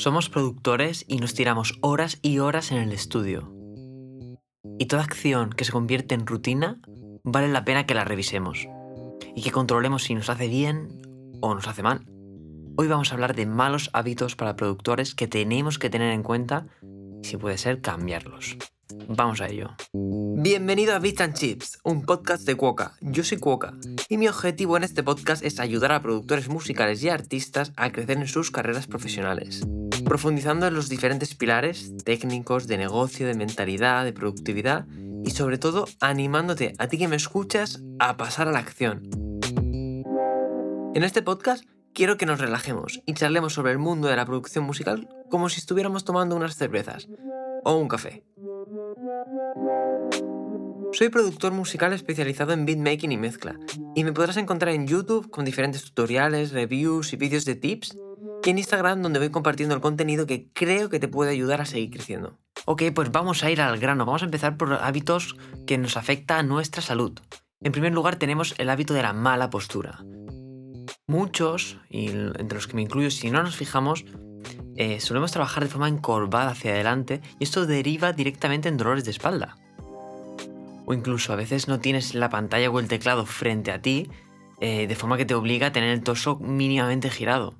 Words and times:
Somos 0.00 0.30
productores 0.30 1.04
y 1.08 1.18
nos 1.18 1.34
tiramos 1.34 1.74
horas 1.82 2.20
y 2.22 2.38
horas 2.38 2.72
en 2.72 2.78
el 2.78 2.90
estudio. 2.90 3.54
Y 4.78 4.86
toda 4.86 5.02
acción 5.02 5.50
que 5.50 5.66
se 5.66 5.72
convierte 5.72 6.14
en 6.14 6.26
rutina 6.26 6.80
vale 7.22 7.48
la 7.48 7.66
pena 7.66 7.84
que 7.84 7.92
la 7.92 8.06
revisemos 8.06 8.66
y 9.36 9.42
que 9.42 9.50
controlemos 9.50 10.04
si 10.04 10.14
nos 10.14 10.30
hace 10.30 10.48
bien 10.48 11.02
o 11.42 11.54
nos 11.54 11.68
hace 11.68 11.82
mal. 11.82 12.06
Hoy 12.78 12.88
vamos 12.88 13.10
a 13.10 13.14
hablar 13.14 13.36
de 13.36 13.44
malos 13.44 13.90
hábitos 13.92 14.36
para 14.36 14.56
productores 14.56 15.14
que 15.14 15.28
tenemos 15.28 15.78
que 15.78 15.90
tener 15.90 16.14
en 16.14 16.22
cuenta 16.22 16.66
y 17.22 17.26
si 17.26 17.36
puede 17.36 17.58
ser 17.58 17.82
cambiarlos. 17.82 18.56
Vamos 19.06 19.42
a 19.42 19.48
ello. 19.48 19.68
Bienvenido 19.92 20.94
a 20.94 20.98
Beats 20.98 21.20
and 21.20 21.34
Chips, 21.34 21.78
un 21.84 22.06
podcast 22.06 22.46
de 22.46 22.54
Cuoca. 22.54 22.94
Yo 23.02 23.22
soy 23.22 23.36
Cuoca 23.36 23.74
y 24.08 24.16
mi 24.16 24.28
objetivo 24.28 24.78
en 24.78 24.84
este 24.84 25.02
podcast 25.02 25.44
es 25.44 25.60
ayudar 25.60 25.92
a 25.92 26.00
productores 26.00 26.48
musicales 26.48 27.02
y 27.02 27.10
artistas 27.10 27.74
a 27.76 27.92
crecer 27.92 28.16
en 28.16 28.26
sus 28.26 28.50
carreras 28.50 28.86
profesionales, 28.86 29.62
profundizando 30.10 30.66
en 30.66 30.74
los 30.74 30.88
diferentes 30.88 31.36
pilares 31.36 31.94
técnicos, 32.04 32.66
de 32.66 32.76
negocio, 32.76 33.28
de 33.28 33.34
mentalidad, 33.34 34.04
de 34.04 34.12
productividad 34.12 34.84
y 35.24 35.30
sobre 35.30 35.56
todo 35.56 35.86
animándote 36.00 36.74
a 36.78 36.88
ti 36.88 36.98
que 36.98 37.06
me 37.06 37.14
escuchas 37.14 37.80
a 38.00 38.16
pasar 38.16 38.48
a 38.48 38.50
la 38.50 38.58
acción. 38.58 39.08
En 40.96 41.04
este 41.04 41.22
podcast 41.22 41.64
quiero 41.94 42.16
que 42.16 42.26
nos 42.26 42.40
relajemos 42.40 43.00
y 43.06 43.14
charlemos 43.14 43.52
sobre 43.52 43.70
el 43.70 43.78
mundo 43.78 44.08
de 44.08 44.16
la 44.16 44.26
producción 44.26 44.64
musical 44.64 45.08
como 45.30 45.48
si 45.48 45.60
estuviéramos 45.60 46.02
tomando 46.02 46.34
unas 46.34 46.56
cervezas 46.56 47.06
o 47.62 47.76
un 47.76 47.86
café. 47.86 48.24
Soy 50.92 51.08
productor 51.10 51.52
musical 51.52 51.92
especializado 51.92 52.52
en 52.52 52.66
beatmaking 52.66 53.12
y 53.12 53.16
mezcla, 53.16 53.60
y 53.94 54.02
me 54.02 54.12
podrás 54.12 54.38
encontrar 54.38 54.74
en 54.74 54.88
YouTube 54.88 55.30
con 55.30 55.44
diferentes 55.44 55.84
tutoriales, 55.84 56.50
reviews 56.50 57.12
y 57.12 57.16
vídeos 57.16 57.44
de 57.44 57.54
tips, 57.54 57.96
y 58.44 58.50
en 58.50 58.58
Instagram 58.58 59.02
donde 59.02 59.18
voy 59.18 59.30
compartiendo 59.30 59.74
el 59.74 59.80
contenido 59.80 60.26
que 60.26 60.50
creo 60.52 60.88
que 60.88 60.98
te 60.98 61.08
puede 61.08 61.30
ayudar 61.30 61.60
a 61.60 61.66
seguir 61.66 61.90
creciendo. 61.90 62.38
Ok, 62.64 62.84
pues 62.94 63.10
vamos 63.10 63.44
a 63.44 63.50
ir 63.50 63.60
al 63.60 63.78
grano, 63.78 64.06
vamos 64.06 64.22
a 64.22 64.26
empezar 64.26 64.56
por 64.56 64.72
hábitos 64.72 65.36
que 65.66 65.78
nos 65.78 65.96
afectan 65.96 66.38
a 66.38 66.42
nuestra 66.42 66.82
salud. 66.82 67.18
En 67.60 67.72
primer 67.72 67.92
lugar 67.92 68.16
tenemos 68.16 68.54
el 68.58 68.70
hábito 68.70 68.94
de 68.94 69.02
la 69.02 69.12
mala 69.12 69.50
postura. 69.50 70.04
Muchos, 71.06 71.78
y 71.90 72.08
entre 72.08 72.54
los 72.54 72.66
que 72.66 72.74
me 72.74 72.82
incluyo, 72.82 73.10
si 73.10 73.30
no 73.30 73.42
nos 73.42 73.56
fijamos, 73.56 74.04
eh, 74.76 75.00
solemos 75.00 75.32
trabajar 75.32 75.64
de 75.64 75.68
forma 75.68 75.88
encorvada 75.88 76.52
hacia 76.52 76.72
adelante 76.72 77.20
y 77.38 77.44
esto 77.44 77.66
deriva 77.66 78.12
directamente 78.12 78.68
en 78.68 78.76
dolores 78.76 79.04
de 79.04 79.10
espalda. 79.10 79.56
O 80.86 80.94
incluso 80.94 81.32
a 81.32 81.36
veces 81.36 81.68
no 81.68 81.80
tienes 81.80 82.14
la 82.14 82.30
pantalla 82.30 82.70
o 82.70 82.80
el 82.80 82.88
teclado 82.88 83.26
frente 83.26 83.72
a 83.72 83.82
ti, 83.82 84.08
eh, 84.60 84.86
de 84.86 84.94
forma 84.94 85.16
que 85.16 85.26
te 85.26 85.34
obliga 85.34 85.68
a 85.68 85.72
tener 85.72 85.90
el 85.90 86.02
torso 86.02 86.38
mínimamente 86.38 87.10
girado. 87.10 87.54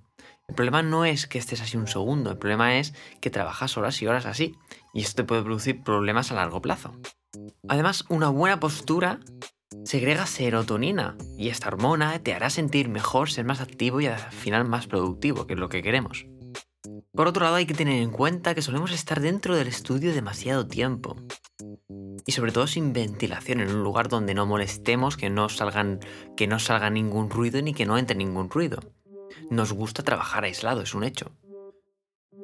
El 0.51 0.57
problema 0.57 0.83
no 0.83 1.05
es 1.05 1.29
que 1.29 1.39
estés 1.39 1.61
así 1.61 1.77
un 1.77 1.87
segundo, 1.87 2.33
el 2.33 2.37
problema 2.37 2.77
es 2.77 2.93
que 3.21 3.31
trabajas 3.31 3.79
horas 3.79 4.03
y 4.03 4.09
horas 4.09 4.27
así, 4.27 4.57
y 4.93 5.01
esto 5.01 5.23
te 5.23 5.25
puede 5.25 5.45
producir 5.45 5.85
problemas 5.85 6.33
a 6.33 6.35
largo 6.35 6.61
plazo. 6.61 6.93
Además, 7.69 8.05
una 8.09 8.31
buena 8.31 8.59
postura 8.59 9.21
segrega 9.85 10.27
serotonina, 10.27 11.17
y 11.39 11.51
esta 11.51 11.69
hormona 11.69 12.19
te 12.19 12.35
hará 12.35 12.51
sentir 12.51 12.89
mejor, 12.89 13.31
ser 13.31 13.45
más 13.45 13.61
activo 13.61 14.01
y 14.01 14.07
al 14.07 14.19
final 14.19 14.65
más 14.65 14.89
productivo, 14.89 15.47
que 15.47 15.55
es 15.55 15.61
lo 15.61 15.69
que 15.69 15.83
queremos. 15.83 16.27
Por 17.13 17.29
otro 17.29 17.45
lado, 17.45 17.55
hay 17.55 17.67
que 17.67 17.75
tener 17.75 18.03
en 18.03 18.11
cuenta 18.11 18.53
que 18.53 18.63
solemos 18.63 18.91
estar 18.91 19.21
dentro 19.21 19.55
del 19.55 19.69
estudio 19.69 20.13
demasiado 20.13 20.67
tiempo. 20.67 21.17
Y 22.27 22.33
sobre 22.33 22.51
todo 22.51 22.67
sin 22.67 22.93
ventilación, 22.93 23.61
en 23.61 23.71
un 23.71 23.85
lugar 23.85 24.09
donde 24.09 24.35
no 24.35 24.47
molestemos, 24.47 25.17
que 25.17 25.31
no, 25.31 25.49
salgan, 25.49 26.01
que 26.37 26.49
no 26.49 26.59
salga 26.59 26.91
ningún 26.91 27.31
ruido 27.31 27.63
ni 27.63 27.73
que 27.73 27.87
no 27.87 27.99
entre 27.99 28.17
ningún 28.17 28.51
ruido. 28.51 28.81
Nos 29.51 29.73
gusta 29.73 30.03
trabajar 30.03 30.45
aislado, 30.45 30.83
es 30.83 30.95
un 30.95 31.05
hecho. 31.05 31.33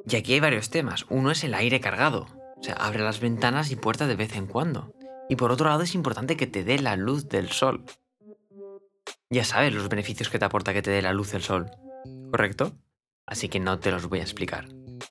Y 0.07 0.15
aquí 0.15 0.33
hay 0.33 0.39
varios 0.39 0.69
temas. 0.69 1.05
Uno 1.09 1.31
es 1.31 1.43
el 1.43 1.53
aire 1.53 1.79
cargado. 1.79 2.27
O 2.57 2.63
sea, 2.63 2.75
abre 2.75 3.03
las 3.03 3.19
ventanas 3.19 3.71
y 3.71 3.75
puertas 3.75 4.07
de 4.07 4.15
vez 4.15 4.35
en 4.35 4.47
cuando. 4.47 4.93
Y 5.29 5.35
por 5.35 5.51
otro 5.51 5.67
lado 5.67 5.83
es 5.83 5.95
importante 5.95 6.37
que 6.37 6.47
te 6.47 6.63
dé 6.63 6.79
la 6.79 6.95
luz 6.95 7.27
del 7.27 7.51
sol. 7.51 7.83
Ya 9.29 9.43
sabes 9.43 9.73
los 9.73 9.89
beneficios 9.89 10.29
que 10.29 10.39
te 10.39 10.45
aporta 10.45 10.73
que 10.73 10.81
te 10.81 10.91
dé 10.91 11.01
la 11.01 11.13
luz 11.13 11.31
del 11.31 11.43
sol. 11.43 11.69
¿Correcto? 12.31 12.73
así 13.27 13.49
que 13.49 13.59
no 13.59 13.77
te 13.77 13.91
los 13.91 14.07
voy 14.07 14.19
a 14.19 14.23
explicar. 14.23 14.67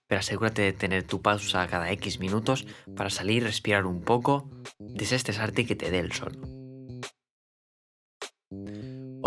Pero 0.09 0.19
asegúrate 0.19 0.63
de 0.63 0.73
tener 0.73 1.05
tu 1.05 1.23
pausa 1.23 1.67
cada 1.69 1.93
X 1.93 2.19
minutos 2.19 2.67
para 2.97 3.11
salir, 3.11 3.45
respirar 3.45 3.87
un 3.87 4.03
poco, 4.03 4.51
desestresarte 4.79 5.63
y 5.63 5.67
que 5.67 5.77
te 5.77 5.91
dé 5.91 6.01
el 6.01 6.13
sol. 6.13 6.33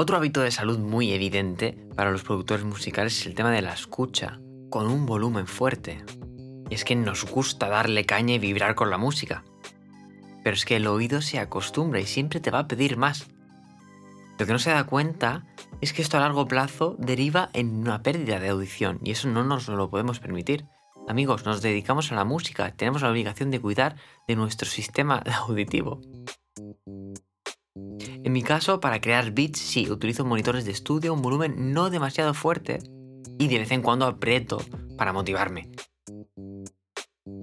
Otro 0.02 0.16
hábito 0.16 0.40
de 0.40 0.50
salud 0.50 0.80
muy 0.80 1.12
evidente 1.12 1.78
para 1.98 2.10
los 2.10 2.24
productores 2.24 2.64
musicales 2.64 3.20
es 3.20 3.26
el 3.26 3.36
tema 3.36 3.52
de 3.52 3.62
la 3.62 3.74
escucha, 3.74 4.40
con 4.70 4.88
un 4.88 5.06
volumen 5.06 5.46
fuerte. 5.46 6.06
Y 6.70 6.76
es 6.76 6.86
que 6.86 6.96
nos 6.96 7.26
gusta 7.26 7.68
darle 7.68 8.06
caña 8.06 8.36
y 8.36 8.40
vibrar 8.40 8.76
con 8.76 8.92
la 8.92 8.98
música. 8.98 9.44
Pero 10.42 10.56
es 10.56 10.64
que 10.64 10.78
el 10.78 10.88
oído 10.88 11.22
se 11.22 11.38
acostumbra 11.38 12.00
y 12.00 12.06
siempre 12.06 12.40
te 12.40 12.50
va 12.50 12.60
a 12.60 12.68
pedir 12.70 12.96
más. 12.96 13.28
Lo 14.40 14.46
que 14.46 14.54
no 14.54 14.60
se 14.60 14.70
da 14.70 14.86
cuenta 14.86 15.46
es 15.82 15.92
que 15.92 16.02
esto 16.02 16.16
a 16.16 16.22
largo 16.22 16.48
plazo 16.48 16.96
deriva 16.98 17.50
en 17.52 17.80
una 17.80 18.02
pérdida 18.02 18.40
de 18.40 18.48
audición 18.48 19.02
y 19.04 19.12
eso 19.12 19.28
no 19.28 19.44
nos 19.44 19.68
lo 19.68 19.90
podemos 19.90 20.22
permitir. 20.22 20.66
Amigos, 21.10 21.44
nos 21.44 21.62
dedicamos 21.62 22.10
a 22.14 22.16
la 22.16 22.24
música, 22.24 22.72
tenemos 22.72 23.02
la 23.02 23.10
obligación 23.10 23.52
de 23.52 23.60
cuidar 23.60 23.98
de 24.30 24.38
nuestro 24.38 24.66
sistema 24.66 25.18
auditivo. 25.46 26.00
En 28.24 28.34
mi 28.34 28.44
caso, 28.44 28.80
para 28.80 29.02
crear 29.02 29.32
beats 29.32 29.60
sí, 29.60 29.90
utilizo 29.90 30.26
monitores 30.26 30.66
de 30.66 30.72
estudio, 30.72 31.14
un 31.14 31.22
volumen 31.22 31.74
no 31.74 31.90
demasiado 31.90 32.34
fuerte 32.34 32.80
y 33.38 33.48
de 33.48 33.60
vez 33.60 33.72
en 33.72 33.82
cuando 33.82 34.06
aprieto 34.06 34.62
para 34.98 35.14
motivarme. 35.14 35.72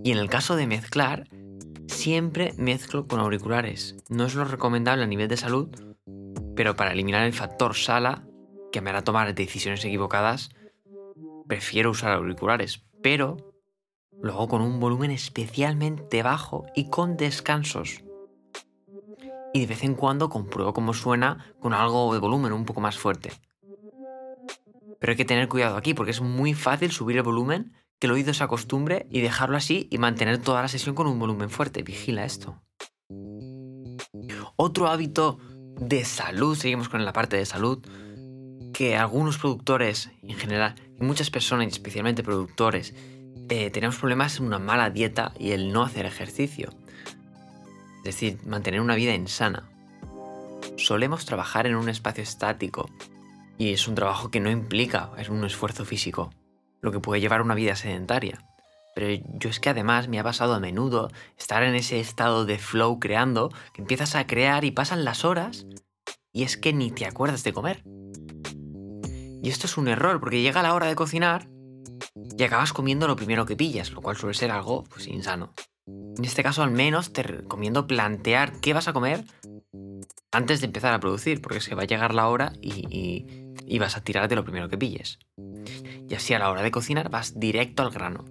Y 0.05 0.13
en 0.13 0.19
el 0.19 0.29
caso 0.29 0.57
de 0.57 0.67
mezclar, 0.67 1.29
siempre 1.89 2.53
mezclo 2.57 3.07
con 3.07 3.21
auriculares. 3.21 3.97
No 4.09 4.27
es 4.27 4.35
lo 4.35 4.45
recomendable 4.45 5.05
a 5.05 5.09
nivel 5.09 5.29
de 5.29 5.37
salud 5.37 5.71
pero 6.57 6.75
para 6.75 6.93
eliminar 6.93 7.25
el 7.25 7.35
factor 7.35 7.77
sala, 7.77 8.27
que 8.73 8.81
me 8.81 8.91
hará 8.91 9.05
tomar 9.05 9.33
decisiones 9.35 9.85
equivocadas, 9.85 10.51
prefiero 11.47 11.91
usar 11.91 12.13
auriculares, 12.13 12.83
pero 13.03 13.37
lo 14.21 14.33
hago 14.33 14.49
con 14.49 14.63
un 14.63 14.81
volumen 14.81 15.11
especialmente 15.11 16.23
bajo 16.23 16.65
y 16.75 16.89
con 16.89 17.17
descansos. 17.17 18.03
Y 19.57 19.61
de 19.61 19.69
vez 19.69 19.85
en 19.85 19.95
cuando 19.95 20.29
compruebo 20.29 20.75
cómo 20.75 20.93
suena 20.93 21.47
con 21.61 21.73
algo 21.73 22.13
de 22.13 22.21
volumen 22.21 22.53
un 22.53 22.67
poco 22.67 22.83
más 22.83 22.99
fuerte. 22.99 23.33
Pero 25.01 25.13
hay 25.13 25.17
que 25.17 25.25
tener 25.25 25.49
cuidado 25.49 25.79
aquí 25.79 25.95
porque 25.95 26.11
es 26.11 26.21
muy 26.21 26.53
fácil 26.53 26.91
subir 26.93 27.17
el 27.17 27.23
volumen, 27.23 27.73
que 27.99 28.07
el 28.07 28.13
oído 28.13 28.35
se 28.35 28.45
acostumbre 28.45 29.07
y 29.11 29.23
dejarlo 29.23 29.57
así 29.57 29.89
y 29.91 29.97
mantener 29.97 30.37
toda 30.37 30.61
la 30.61 30.69
sesión 30.69 30.95
con 30.95 31.07
un 31.07 31.19
volumen 31.19 31.49
fuerte. 31.49 31.83
Vigila 31.83 32.27
esto. 32.27 32.61
Otro 34.57 34.89
hábito 34.89 35.39
de 35.81 36.05
salud, 36.05 36.55
seguimos 36.55 36.91
con 36.91 37.03
la 37.07 37.15
parte 37.15 37.39
de 37.39 37.47
salud, 37.47 37.83
que 38.75 38.95
algunos 38.95 39.39
productores 39.39 40.11
en 40.23 40.37
general, 40.37 40.75
y 41.01 41.03
muchas 41.03 41.31
personas, 41.31 41.69
especialmente 41.69 42.23
productores, 42.23 42.95
eh, 43.49 43.71
tenemos 43.71 43.97
problemas 43.97 44.39
en 44.39 44.45
una 44.45 44.59
mala 44.59 44.91
dieta 44.91 45.33
y 45.39 45.53
el 45.53 45.73
no 45.73 45.83
hacer 45.83 46.05
ejercicio. 46.05 46.75
Es 48.07 48.15
decir, 48.15 48.39
mantener 48.47 48.81
una 48.81 48.95
vida 48.95 49.13
insana. 49.15 49.69
Solemos 50.77 51.27
trabajar 51.27 51.67
en 51.67 51.75
un 51.75 51.89
espacio 51.89 52.23
estático 52.23 52.89
y 53.59 53.73
es 53.73 53.89
un 53.89 53.97
trabajo 53.97 54.31
que 54.31 54.39
no 54.39 54.49
implica 54.49 55.11
es 55.19 55.29
un 55.29 55.45
esfuerzo 55.45 55.85
físico, 55.85 56.31
lo 56.81 56.93
que 56.93 57.01
puede 57.01 57.21
llevar 57.21 57.41
a 57.41 57.43
una 57.43 57.57
vida 57.57 57.75
sedentaria. 57.75 58.47
Pero 58.95 59.21
yo 59.41 59.51
es 59.51 59.59
que 59.59 59.71
además 59.71 60.07
me 60.07 60.21
ha 60.21 60.23
pasado 60.23 60.55
a 60.55 60.61
menudo 60.61 61.11
estar 61.37 61.65
en 61.65 61.75
ese 61.75 61.99
estado 61.99 62.45
de 62.45 62.59
flow 62.59 63.01
creando, 63.01 63.51
que 63.73 63.83
empiezas 63.83 64.15
a 64.15 64.29
crear 64.29 64.65
y 64.65 64.71
pasan 64.71 65.05
las 65.05 65.25
horas 65.25 65.67
y 66.33 66.45
es 66.45 66.57
que 66.57 66.73
ni 66.73 66.93
te 66.93 67.07
acuerdas 67.07 67.43
de 67.43 67.53
comer. 67.53 67.83
Y 69.43 69.49
esto 69.49 69.67
es 69.67 69.77
un 69.77 69.89
error 69.89 70.21
porque 70.21 70.43
llega 70.43 70.63
la 70.63 70.75
hora 70.75 70.87
de 70.87 70.95
cocinar 70.95 71.49
y 72.15 72.45
acabas 72.45 72.73
comiendo 72.73 73.09
lo 73.09 73.17
primero 73.17 73.47
que 73.47 73.57
pillas, 73.57 73.91
lo 73.91 74.01
cual 74.01 74.17
suele 74.17 74.35
ser 74.35 74.53
algo 74.53 74.85
pues, 74.85 75.09
insano. 75.09 75.53
En 75.87 76.25
este 76.25 76.43
caso 76.43 76.63
al 76.63 76.71
menos 76.71 77.13
te 77.13 77.23
recomiendo 77.23 77.87
plantear 77.87 78.61
qué 78.61 78.73
vas 78.73 78.89
a 78.89 78.93
comer 78.93 79.25
antes 80.33 80.61
de 80.61 80.67
empezar 80.67 80.93
a 80.93 81.01
producir, 81.01 81.41
porque 81.41 81.61
que 81.61 81.75
va 81.75 81.83
a 81.83 81.87
llegar 81.87 82.15
la 82.15 82.29
hora 82.29 82.53
y, 82.61 83.27
y 83.67 83.79
vas 83.79 83.97
a 83.97 84.03
tirarte 84.03 84.35
lo 84.35 84.45
primero 84.45 84.69
que 84.69 84.79
pilles. 84.79 85.19
Y 86.09 86.15
así 86.15 86.35
a 86.35 86.39
la 86.39 86.51
hora 86.51 86.63
de 86.63 86.71
cocinar 86.71 87.11
vas 87.11 87.39
directo 87.39 87.83
al 87.83 87.91
grano. 87.91 88.25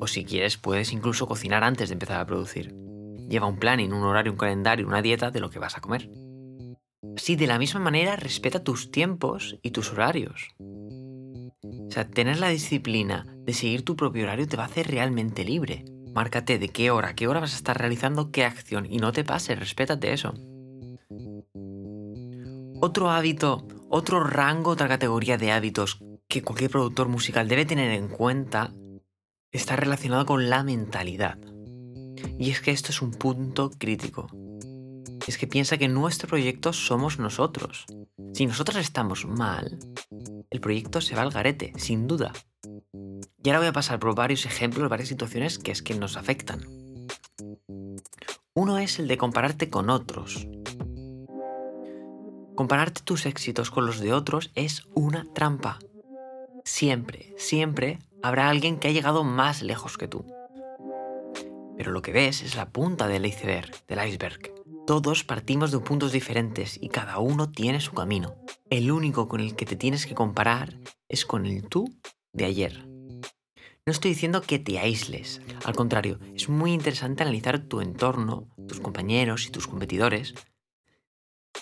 O 0.00 0.06
si 0.06 0.24
quieres, 0.24 0.56
puedes 0.56 0.92
incluso 0.92 1.26
cocinar 1.26 1.64
antes 1.64 1.88
de 1.88 1.94
empezar 1.94 2.20
a 2.20 2.26
producir. 2.26 2.74
Lleva 3.28 3.46
un 3.46 3.58
planning, 3.58 3.92
un 3.92 4.04
horario, 4.04 4.32
un 4.32 4.38
calendario, 4.38 4.86
una 4.86 5.02
dieta 5.02 5.30
de 5.30 5.40
lo 5.40 5.50
que 5.50 5.58
vas 5.58 5.76
a 5.76 5.80
comer. 5.80 6.10
Así, 7.16 7.36
de 7.36 7.46
la 7.46 7.58
misma 7.58 7.80
manera, 7.80 8.16
respeta 8.16 8.64
tus 8.64 8.90
tiempos 8.90 9.58
y 9.62 9.70
tus 9.70 9.92
horarios. 9.92 10.54
O 10.58 11.90
sea, 11.90 12.08
tener 12.08 12.38
la 12.38 12.48
disciplina 12.48 13.26
de 13.44 13.52
seguir 13.52 13.84
tu 13.84 13.96
propio 13.96 14.24
horario 14.24 14.46
te 14.46 14.56
va 14.56 14.64
a 14.64 14.66
hacer 14.66 14.88
realmente 14.88 15.44
libre. 15.44 15.84
Márcate 16.14 16.58
de 16.58 16.68
qué 16.68 16.90
hora, 16.90 17.14
qué 17.14 17.26
hora 17.26 17.40
vas 17.40 17.54
a 17.54 17.56
estar 17.56 17.78
realizando 17.78 18.30
qué 18.30 18.44
acción 18.44 18.86
y 18.88 18.98
no 18.98 19.12
te 19.12 19.24
pases, 19.24 19.58
respétate 19.58 20.12
eso. 20.12 20.34
Otro 22.80 23.10
hábito, 23.10 23.66
otro 23.88 24.24
rango, 24.24 24.72
otra 24.72 24.88
categoría 24.88 25.38
de 25.38 25.52
hábitos 25.52 25.98
que 26.28 26.42
cualquier 26.42 26.70
productor 26.70 27.08
musical 27.08 27.48
debe 27.48 27.64
tener 27.64 27.92
en 27.92 28.08
cuenta 28.08 28.72
está 29.50 29.76
relacionado 29.76 30.26
con 30.26 30.50
la 30.50 30.62
mentalidad. 30.64 31.38
Y 32.38 32.50
es 32.50 32.60
que 32.60 32.70
esto 32.70 32.90
es 32.90 33.02
un 33.02 33.12
punto 33.12 33.70
crítico. 33.70 34.28
Es 35.26 35.38
que 35.38 35.46
piensa 35.46 35.78
que 35.78 35.88
nuestro 35.88 36.28
proyecto 36.28 36.72
somos 36.72 37.18
nosotros. 37.18 37.86
Si 38.34 38.46
nosotros 38.46 38.78
estamos 38.78 39.26
mal, 39.26 39.78
el 40.52 40.60
proyecto 40.60 41.00
se 41.00 41.16
va 41.16 41.22
al 41.22 41.30
garete, 41.30 41.72
sin 41.76 42.06
duda. 42.06 42.32
Y 43.42 43.48
ahora 43.48 43.58
voy 43.58 43.68
a 43.68 43.72
pasar 43.72 43.98
por 43.98 44.14
varios 44.14 44.44
ejemplos, 44.44 44.88
varias 44.90 45.08
situaciones 45.08 45.58
que 45.58 45.72
es 45.72 45.82
que 45.82 45.94
nos 45.94 46.18
afectan. 46.18 46.60
Uno 48.54 48.76
es 48.76 48.98
el 48.98 49.08
de 49.08 49.16
compararte 49.16 49.70
con 49.70 49.88
otros. 49.88 50.46
Compararte 52.54 53.00
tus 53.02 53.24
éxitos 53.24 53.70
con 53.70 53.86
los 53.86 53.98
de 53.98 54.12
otros 54.12 54.52
es 54.54 54.86
una 54.94 55.26
trampa. 55.34 55.78
Siempre, 56.64 57.34
siempre 57.38 57.98
habrá 58.22 58.50
alguien 58.50 58.78
que 58.78 58.88
ha 58.88 58.92
llegado 58.92 59.24
más 59.24 59.62
lejos 59.62 59.96
que 59.96 60.06
tú. 60.06 60.26
Pero 61.82 61.90
lo 61.90 62.00
que 62.00 62.12
ves 62.12 62.42
es 62.42 62.54
la 62.54 62.70
punta 62.70 63.08
del 63.08 63.26
iceberg, 63.26 63.72
del 63.88 64.06
iceberg. 64.06 64.54
Todos 64.86 65.24
partimos 65.24 65.72
de 65.72 65.80
puntos 65.80 66.12
diferentes 66.12 66.78
y 66.80 66.90
cada 66.90 67.18
uno 67.18 67.50
tiene 67.50 67.80
su 67.80 67.92
camino. 67.92 68.36
El 68.70 68.92
único 68.92 69.26
con 69.26 69.40
el 69.40 69.56
que 69.56 69.66
te 69.66 69.74
tienes 69.74 70.06
que 70.06 70.14
comparar 70.14 70.78
es 71.08 71.26
con 71.26 71.44
el 71.44 71.68
tú 71.68 71.92
de 72.32 72.44
ayer. 72.44 72.86
No 73.84 73.90
estoy 73.90 74.12
diciendo 74.12 74.42
que 74.42 74.60
te 74.60 74.78
aísles, 74.78 75.42
al 75.64 75.74
contrario, 75.74 76.20
es 76.36 76.48
muy 76.48 76.72
interesante 76.72 77.24
analizar 77.24 77.58
tu 77.58 77.80
entorno, 77.80 78.46
tus 78.68 78.78
compañeros 78.78 79.48
y 79.48 79.50
tus 79.50 79.66
competidores, 79.66 80.34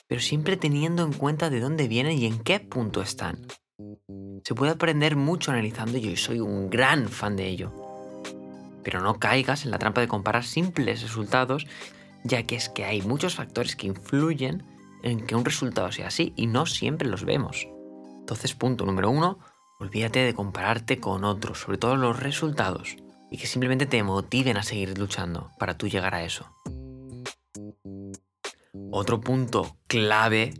pero 0.06 0.20
siempre 0.20 0.58
teniendo 0.58 1.02
en 1.02 1.14
cuenta 1.14 1.48
de 1.48 1.60
dónde 1.60 1.88
vienen 1.88 2.18
y 2.18 2.26
en 2.26 2.40
qué 2.40 2.60
punto 2.60 3.00
están. 3.00 3.46
Se 4.44 4.54
puede 4.54 4.72
aprender 4.72 5.16
mucho 5.16 5.50
analizando 5.50 5.96
y 5.96 6.14
soy 6.18 6.40
un 6.40 6.68
gran 6.68 7.08
fan 7.08 7.36
de 7.36 7.48
ello. 7.48 7.89
Pero 8.82 9.00
no 9.00 9.18
caigas 9.18 9.64
en 9.64 9.70
la 9.70 9.78
trampa 9.78 10.00
de 10.00 10.08
comparar 10.08 10.44
simples 10.44 11.02
resultados, 11.02 11.66
ya 12.24 12.44
que 12.44 12.56
es 12.56 12.68
que 12.68 12.84
hay 12.84 13.02
muchos 13.02 13.34
factores 13.34 13.76
que 13.76 13.86
influyen 13.86 14.64
en 15.02 15.26
que 15.26 15.34
un 15.34 15.44
resultado 15.44 15.90
sea 15.92 16.08
así 16.08 16.32
y 16.36 16.46
no 16.46 16.66
siempre 16.66 17.08
los 17.08 17.24
vemos. 17.24 17.66
Entonces, 18.20 18.54
punto 18.54 18.84
número 18.84 19.10
uno, 19.10 19.38
Olvídate 19.80 20.18
de 20.18 20.34
compararte 20.34 21.00
con 21.00 21.24
otros, 21.24 21.60
sobre 21.60 21.78
todo 21.78 21.96
los 21.96 22.20
resultados, 22.20 22.96
y 23.30 23.38
que 23.38 23.46
simplemente 23.46 23.86
te 23.86 24.02
motiven 24.02 24.58
a 24.58 24.62
seguir 24.62 24.98
luchando 24.98 25.52
para 25.58 25.78
tú 25.78 25.88
llegar 25.88 26.14
a 26.14 26.22
eso. 26.22 26.54
Otro 28.90 29.22
punto 29.22 29.78
clave 29.86 30.52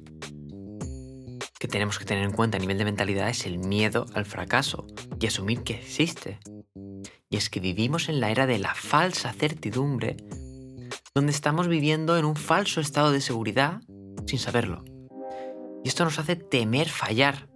que 1.59 1.69
tenemos 1.69 1.99
que 1.99 2.07
tener 2.07 2.25
en 2.25 2.33
cuenta 2.33 2.57
a 2.57 2.61
nivel 2.61 2.79
de 2.79 2.87
mentalidad 2.87 3.29
es 3.29 3.45
el 3.45 3.59
miedo 3.59 4.07
al 4.15 4.25
fracaso 4.25 4.87
y 5.21 5.27
asumir 5.27 5.65
que 5.65 5.75
existe. 5.75 6.41
Y 7.31 7.37
es 7.37 7.49
que 7.49 7.61
vivimos 7.61 8.09
en 8.09 8.21
la 8.21 8.31
era 8.31 8.47
de 8.47 8.59
la 8.59 8.75
falsa 8.75 9.33
certidumbre, 9.33 10.17
donde 11.15 11.33
estamos 11.33 11.69
viviendo 11.69 12.19
en 12.19 12.25
un 12.25 12.37
falso 12.37 12.81
estado 12.81 13.13
de 13.13 13.21
seguridad 13.21 13.81
sin 14.27 14.39
saberlo. 14.39 14.85
Y 15.83 15.89
esto 15.89 16.05
nos 16.05 16.19
hace 16.19 16.37
temer 16.37 16.89
fallar 16.89 17.49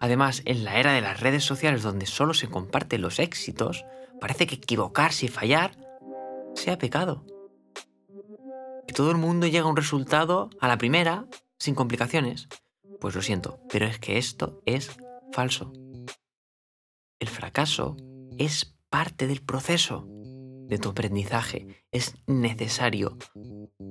Además, 0.00 0.40
en 0.46 0.64
la 0.64 0.80
era 0.80 0.92
de 0.94 1.02
las 1.02 1.20
redes 1.20 1.44
sociales 1.44 1.82
donde 1.82 2.06
solo 2.06 2.32
se 2.32 2.48
comparten 2.48 3.02
los 3.02 3.18
éxitos, 3.18 3.84
parece 4.18 4.46
que 4.46 4.54
equivocarse 4.54 5.26
y 5.26 5.28
fallar 5.28 5.76
sea 6.54 6.78
pecado. 6.78 7.26
Que 8.88 8.94
todo 8.94 9.10
el 9.10 9.18
mundo 9.18 9.46
llega 9.46 9.66
a 9.66 9.70
un 9.70 9.76
resultado 9.76 10.48
a 10.58 10.68
la 10.68 10.78
primera, 10.78 11.26
sin 11.58 11.74
complicaciones. 11.74 12.48
Pues 12.98 13.14
lo 13.14 13.20
siento, 13.20 13.60
pero 13.70 13.86
es 13.86 13.98
que 13.98 14.16
esto 14.16 14.62
es 14.64 14.90
falso. 15.32 15.70
El 17.18 17.28
fracaso 17.28 17.96
es 18.40 18.74
parte 18.88 19.26
del 19.26 19.42
proceso 19.42 20.06
de 20.08 20.78
tu 20.78 20.88
aprendizaje. 20.88 21.84
Es 21.92 22.14
necesario. 22.26 23.18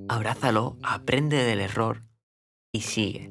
Abrázalo, 0.08 0.76
aprende 0.82 1.36
del 1.44 1.60
error 1.60 2.02
y 2.72 2.80
sigue. 2.80 3.28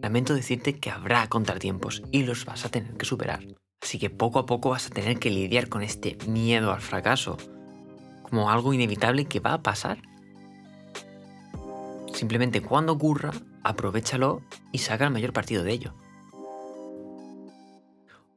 Lamento 0.00 0.32
decirte 0.32 0.78
que 0.78 0.90
habrá 0.90 1.28
contratiempos 1.28 2.04
y 2.12 2.22
los 2.22 2.44
vas 2.44 2.64
a 2.64 2.68
tener 2.68 2.96
que 2.96 3.04
superar. 3.04 3.44
Así 3.82 3.98
que 3.98 4.10
poco 4.10 4.38
a 4.38 4.46
poco 4.46 4.70
vas 4.70 4.86
a 4.86 4.90
tener 4.90 5.18
que 5.18 5.30
lidiar 5.30 5.68
con 5.68 5.82
este 5.82 6.16
miedo 6.28 6.72
al 6.72 6.80
fracaso 6.80 7.36
como 8.22 8.48
algo 8.48 8.72
inevitable 8.72 9.24
que 9.24 9.40
va 9.40 9.54
a 9.54 9.62
pasar. 9.62 9.98
Simplemente 12.14 12.62
cuando 12.62 12.92
ocurra, 12.92 13.32
aprovechalo 13.64 14.42
y 14.70 14.78
saca 14.78 15.06
el 15.06 15.12
mayor 15.12 15.32
partido 15.32 15.64
de 15.64 15.72
ello. 15.72 15.94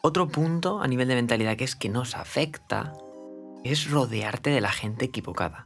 Otro 0.05 0.27
punto 0.27 0.81
a 0.81 0.87
nivel 0.87 1.07
de 1.07 1.15
mentalidad 1.15 1.55
que 1.55 1.63
es 1.63 1.77
que 1.77 1.87
nos 1.87 2.15
afecta 2.15 2.91
es 3.63 3.89
rodearte 3.89 4.49
de 4.49 4.59
la 4.59 4.73
gente 4.73 5.05
equivocada. 5.05 5.63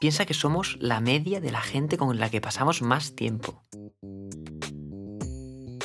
Piensa 0.00 0.26
que 0.26 0.34
somos 0.34 0.76
la 0.80 1.00
media 1.00 1.40
de 1.40 1.52
la 1.52 1.60
gente 1.60 1.98
con 1.98 2.18
la 2.18 2.30
que 2.30 2.40
pasamos 2.40 2.82
más 2.82 3.14
tiempo. 3.14 3.62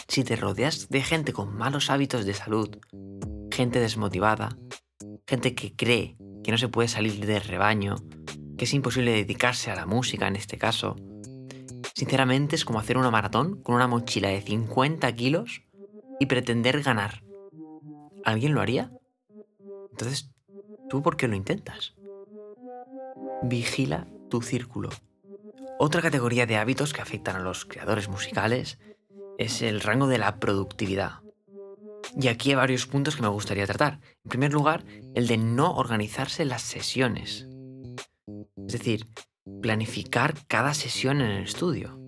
Si 0.07 0.23
te 0.23 0.35
rodeas 0.35 0.89
de 0.89 1.03
gente 1.03 1.31
con 1.31 1.56
malos 1.56 1.91
hábitos 1.91 2.25
de 2.25 2.33
salud, 2.33 2.79
gente 3.51 3.79
desmotivada, 3.79 4.57
gente 5.27 5.53
que 5.53 5.75
cree 5.75 6.18
que 6.44 6.50
no 6.50 6.57
se 6.57 6.69
puede 6.69 6.88
salir 6.88 7.23
del 7.23 7.44
rebaño, 7.44 7.97
que 8.57 8.65
es 8.65 8.73
imposible 8.73 9.12
dedicarse 9.12 9.69
a 9.69 9.75
la 9.75 9.85
música 9.85 10.27
en 10.27 10.38
este 10.38 10.57
caso, 10.57 10.95
sinceramente 11.94 12.56
es 12.56 12.65
como 12.65 12.79
hacer 12.79 12.97
una 12.97 13.12
maratón 13.12 13.62
con 13.62 13.75
una 13.75 13.85
mochila 13.85 14.29
de 14.29 14.41
50 14.41 15.13
kilos 15.13 15.62
y 16.21 16.27
pretender 16.27 16.83
ganar. 16.83 17.23
¿Alguien 18.23 18.53
lo 18.53 18.62
haría? 18.62 18.91
Entonces, 19.89 20.29
¿tú 20.88 21.01
por 21.01 21.18
qué 21.18 21.27
lo 21.27 21.35
intentas? 21.35 21.95
Vigila 23.41 24.06
tu 24.29 24.44
círculo. 24.44 24.89
Otra 25.79 26.03
categoría 26.03 26.45
de 26.45 26.57
hábitos 26.57 26.94
que 26.94 27.01
afectan 27.01 27.38
a 27.38 27.39
los 27.39 27.65
creadores 27.65 28.07
musicales 28.07 28.77
es 29.39 29.63
el 29.63 29.81
rango 29.81 30.06
de 30.06 30.19
la 30.19 30.39
productividad. 30.39 31.21
Y 32.15 32.27
aquí 32.27 32.51
hay 32.51 32.56
varios 32.56 32.85
puntos 32.85 33.15
que 33.15 33.23
me 33.23 33.27
gustaría 33.27 33.65
tratar. 33.65 34.00
En 34.23 34.29
primer 34.29 34.53
lugar, 34.53 34.85
el 35.15 35.25
de 35.25 35.39
no 35.39 35.73
organizarse 35.73 36.45
las 36.45 36.62
sesiones. 36.62 37.47
Es 38.68 38.73
decir, 38.73 39.07
planificar 39.59 40.35
cada 40.47 40.75
sesión 40.75 41.19
en 41.19 41.31
el 41.31 41.44
estudio. 41.45 42.00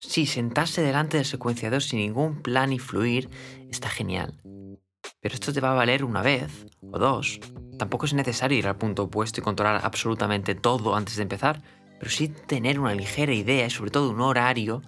Sí, 0.00 0.26
sentarse 0.26 0.80
delante 0.80 1.16
del 1.16 1.26
secuenciador 1.26 1.82
sin 1.82 1.98
ningún 1.98 2.40
plan 2.40 2.72
y 2.72 2.78
fluir 2.78 3.28
está 3.68 3.88
genial. 3.88 4.40
Pero 5.20 5.34
esto 5.34 5.52
te 5.52 5.60
va 5.60 5.72
a 5.72 5.74
valer 5.74 6.04
una 6.04 6.22
vez 6.22 6.66
o 6.92 6.98
dos. 6.98 7.40
Tampoco 7.78 8.06
es 8.06 8.14
necesario 8.14 8.56
ir 8.56 8.68
al 8.68 8.76
punto 8.76 9.04
opuesto 9.04 9.40
y 9.40 9.42
controlar 9.42 9.80
absolutamente 9.84 10.54
todo 10.54 10.94
antes 10.94 11.16
de 11.16 11.22
empezar, 11.22 11.62
pero 11.98 12.10
sí 12.12 12.28
tener 12.28 12.78
una 12.78 12.94
ligera 12.94 13.32
idea 13.32 13.66
y 13.66 13.70
sobre 13.70 13.90
todo 13.90 14.10
un 14.10 14.20
horario 14.20 14.82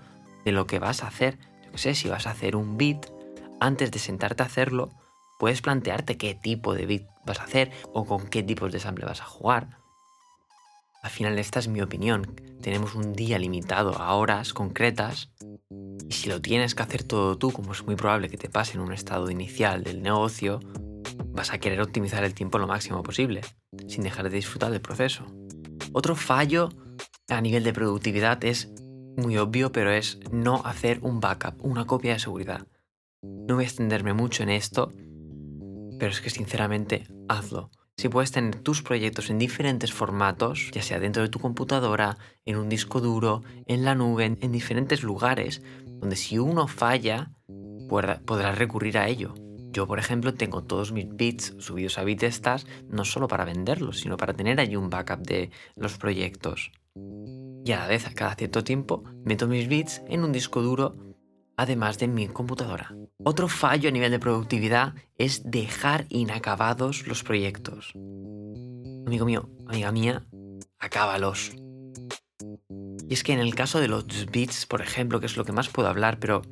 de 0.44 0.52
lo 0.52 0.68
que 0.68 0.78
vas 0.78 1.02
a 1.02 1.08
hacer. 1.08 1.38
Yo 1.64 1.72
qué 1.72 1.78
sé, 1.78 1.94
si 1.96 2.08
vas 2.08 2.28
a 2.28 2.30
hacer 2.30 2.54
un 2.54 2.76
beat, 2.76 3.06
antes 3.60 3.90
de 3.90 3.98
sentarte 3.98 4.44
a 4.44 4.46
hacerlo, 4.46 4.90
puedes 5.40 5.60
plantearte 5.60 6.18
qué 6.18 6.34
tipo 6.34 6.74
de 6.74 6.86
beat 6.86 7.02
vas 7.26 7.40
a 7.40 7.44
hacer 7.44 7.72
o 7.92 8.04
con 8.04 8.28
qué 8.28 8.44
tipos 8.44 8.70
de 8.70 8.78
sample 8.78 9.06
vas 9.06 9.20
a 9.20 9.26
jugar. 9.26 9.79
Al 11.02 11.10
final 11.10 11.38
esta 11.38 11.58
es 11.58 11.68
mi 11.68 11.80
opinión. 11.80 12.34
Tenemos 12.60 12.94
un 12.94 13.14
día 13.14 13.38
limitado 13.38 13.96
a 13.96 14.14
horas 14.14 14.52
concretas 14.52 15.30
y 16.08 16.12
si 16.12 16.28
lo 16.28 16.42
tienes 16.42 16.74
que 16.74 16.82
hacer 16.82 17.04
todo 17.04 17.38
tú, 17.38 17.52
como 17.52 17.72
es 17.72 17.84
muy 17.84 17.96
probable 17.96 18.28
que 18.28 18.36
te 18.36 18.50
pase 18.50 18.74
en 18.74 18.80
un 18.80 18.92
estado 18.92 19.30
inicial 19.30 19.82
del 19.82 20.02
negocio, 20.02 20.60
vas 21.28 21.52
a 21.52 21.58
querer 21.58 21.80
optimizar 21.80 22.22
el 22.24 22.34
tiempo 22.34 22.58
lo 22.58 22.66
máximo 22.66 23.02
posible, 23.02 23.40
sin 23.86 24.02
dejar 24.02 24.28
de 24.28 24.36
disfrutar 24.36 24.70
del 24.70 24.82
proceso. 24.82 25.24
Otro 25.92 26.14
fallo 26.16 26.68
a 27.28 27.40
nivel 27.40 27.64
de 27.64 27.72
productividad 27.72 28.44
es 28.44 28.70
muy 29.16 29.38
obvio, 29.38 29.72
pero 29.72 29.90
es 29.90 30.18
no 30.30 30.62
hacer 30.66 30.98
un 31.02 31.20
backup, 31.20 31.64
una 31.64 31.86
copia 31.86 32.12
de 32.12 32.18
seguridad. 32.18 32.66
No 33.22 33.54
voy 33.54 33.64
a 33.64 33.68
extenderme 33.68 34.12
mucho 34.12 34.42
en 34.42 34.50
esto, 34.50 34.92
pero 35.98 36.10
es 36.10 36.20
que 36.20 36.30
sinceramente 36.30 37.06
hazlo. 37.28 37.70
Si 38.00 38.08
puedes 38.08 38.32
tener 38.32 38.56
tus 38.56 38.80
proyectos 38.80 39.28
en 39.28 39.38
diferentes 39.38 39.92
formatos, 39.92 40.70
ya 40.72 40.80
sea 40.80 40.98
dentro 40.98 41.22
de 41.22 41.28
tu 41.28 41.38
computadora, 41.38 42.16
en 42.46 42.56
un 42.56 42.70
disco 42.70 43.02
duro, 43.02 43.42
en 43.66 43.84
la 43.84 43.94
nube, 43.94 44.24
en 44.40 44.52
diferentes 44.52 45.02
lugares, 45.02 45.60
donde 45.84 46.16
si 46.16 46.38
uno 46.38 46.66
falla, 46.66 47.32
podrás 47.90 48.56
recurrir 48.56 48.96
a 48.96 49.06
ello. 49.06 49.34
Yo, 49.70 49.86
por 49.86 49.98
ejemplo, 49.98 50.32
tengo 50.32 50.64
todos 50.64 50.92
mis 50.92 51.14
bits 51.14 51.56
subidos 51.58 51.98
a 51.98 52.04
Bitestas 52.04 52.66
no 52.88 53.04
solo 53.04 53.28
para 53.28 53.44
venderlos, 53.44 54.00
sino 54.00 54.16
para 54.16 54.32
tener 54.32 54.60
allí 54.60 54.76
un 54.76 54.88
backup 54.88 55.20
de 55.20 55.50
los 55.76 55.98
proyectos 55.98 56.72
y 57.64 57.72
a 57.72 57.78
la 57.78 57.86
vez 57.86 58.06
a 58.06 58.14
cada 58.14 58.34
cierto 58.34 58.64
tiempo 58.64 59.04
meto 59.24 59.46
mis 59.46 59.68
bits 59.68 60.02
en 60.08 60.24
un 60.24 60.32
disco 60.32 60.62
duro 60.62 60.96
además 61.60 61.98
de 61.98 62.08
mi 62.08 62.26
computadora. 62.28 62.94
Otro 63.22 63.48
fallo 63.48 63.88
a 63.88 63.92
nivel 63.92 64.10
de 64.10 64.18
productividad 64.18 64.94
es 65.16 65.42
dejar 65.44 66.06
inacabados 66.08 67.06
los 67.06 67.22
proyectos. 67.22 67.92
Amigo 69.06 69.26
mío, 69.26 69.48
amiga 69.66 69.92
mía, 69.92 70.26
acábalos. 70.78 71.52
Y 73.08 73.14
es 73.14 73.22
que 73.22 73.32
en 73.32 73.40
el 73.40 73.54
caso 73.54 73.80
de 73.80 73.88
los 73.88 74.06
beats, 74.30 74.66
por 74.66 74.80
ejemplo, 74.80 75.20
que 75.20 75.26
es 75.26 75.36
lo 75.36 75.44
que 75.44 75.52
más 75.52 75.68
puedo 75.68 75.88
hablar, 75.88 76.18
pero 76.18 76.42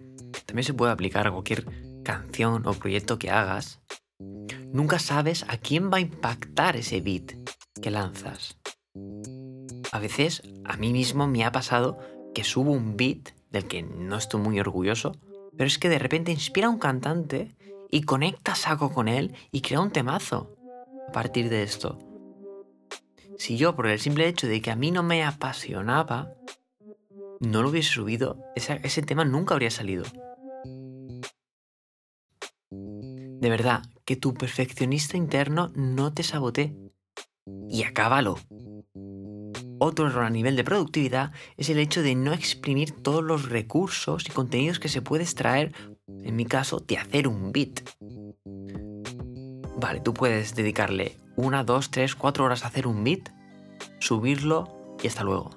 también 0.47 0.65
se 0.65 0.75
puede 0.75 0.93
aplicar 0.93 1.27
a 1.27 1.33
cualquier 1.33 1.65
canción 2.05 2.67
o 2.67 2.75
proyecto 2.75 3.19
que 3.19 3.31
hagas, 3.31 3.81
Nunca 4.73 4.99
sabes 4.99 5.45
a 5.49 5.57
quién 5.57 5.91
va 5.91 5.97
a 5.97 6.01
impactar 6.01 6.77
ese 6.77 7.01
beat 7.01 7.33
que 7.81 7.91
lanzas. 7.91 8.59
A 9.93 9.99
veces 9.99 10.43
a 10.65 10.77
mí 10.77 10.93
mismo 10.93 11.27
me 11.27 11.45
ha 11.45 11.53
pasado 11.53 11.99
que 12.35 12.45
subo 12.45 12.73
un 12.73 12.97
beat 12.97 13.31
del 13.51 13.67
que 13.67 13.83
no 13.83 14.17
estoy 14.17 14.41
muy 14.41 14.61
orgulloso, 14.61 15.17
pero 15.57 15.67
es 15.67 15.79
que 15.79 15.89
de 15.89 15.99
repente 15.99 16.33
inspira 16.33 16.69
a 16.69 16.71
un 16.71 16.79
cantante 16.79 17.55
y 17.91 18.03
conecta 18.03 18.55
saco 18.55 18.93
con 18.93 19.09
él 19.09 19.35
y 19.51 19.61
crea 19.61 19.81
un 19.81 19.91
temazo 19.91 20.55
a 21.09 21.13
partir 21.13 21.49
de 21.49 21.63
esto. 21.63 21.99
Si 23.39 23.57
yo, 23.57 23.77
por 23.77 23.87
el 23.87 24.01
simple 24.01 24.27
hecho 24.27 24.47
de 24.47 24.61
que 24.61 24.71
a 24.71 24.77
mí 24.77 24.91
no 24.91 25.03
me 25.03 25.25
apasionaba, 25.25 26.35
no 27.41 27.63
lo 27.63 27.71
hubiese 27.71 27.91
subido, 27.91 28.37
ese, 28.57 29.03
tema 29.03 29.25
nunca 29.25 29.55
habría 29.55 29.71
salido. 29.71 30.05
De 32.71 33.49
verdad, 33.49 33.83
que 34.05 34.17
tu 34.17 34.35
perfeccionista 34.35 35.17
interno 35.17 35.71
no 35.75 36.13
te 36.13 36.25
sabotee. 36.25 36.75
Y 37.71 37.85
acábalo. 37.85 38.39
Otro 39.81 40.09
error 40.09 40.25
a 40.25 40.31
nivel 40.31 40.57
de 40.57 40.65
productividad 40.65 41.33
es 41.57 41.69
el 41.71 41.79
hecho 41.79 42.03
de 42.03 42.15
no 42.15 42.33
exprimir 42.33 42.91
todos 42.91 43.23
los 43.23 43.49
recursos 43.49 44.27
y 44.27 44.33
contenidos 44.33 44.81
que 44.81 44.89
se 44.89 45.03
puede 45.03 45.23
extraer, 45.23 45.73
en 46.09 46.35
mi 46.35 46.47
caso, 46.47 46.81
de 46.81 46.99
hacer 46.99 47.29
un 47.29 47.53
beat. 47.53 47.81
Vale, 49.77 50.01
tú 50.01 50.13
puedes 50.15 50.55
dedicarle 50.57 51.17
una, 51.37 51.63
dos, 51.63 51.91
tres, 51.91 52.17
cuatro 52.17 52.45
horas 52.45 52.65
a 52.65 52.69
hacer 52.69 52.89
un 52.89 53.05
beat, 53.05 53.31
subirlo 54.01 54.97
y 55.01 55.07
hasta 55.07 55.23
luego. 55.23 55.51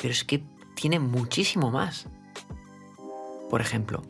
Pero 0.00 0.10
es 0.10 0.22
que 0.22 0.44
tiene 0.76 1.00
muchísimo 1.00 1.72
más. 1.72 2.06
Por 3.50 3.60
ejemplo, 3.60 4.02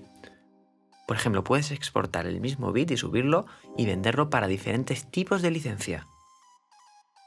por 1.07 1.17
ejemplo, 1.17 1.43
puedes 1.43 1.71
exportar 1.71 2.27
el 2.27 2.43
mismo 2.43 2.71
beat 2.71 2.91
y 2.91 2.99
subirlo 2.99 3.47
y 3.79 3.87
venderlo 3.87 4.29
para 4.29 4.47
diferentes 4.47 5.11
tipos 5.11 5.41
de 5.41 5.51
licencia. 5.51 6.07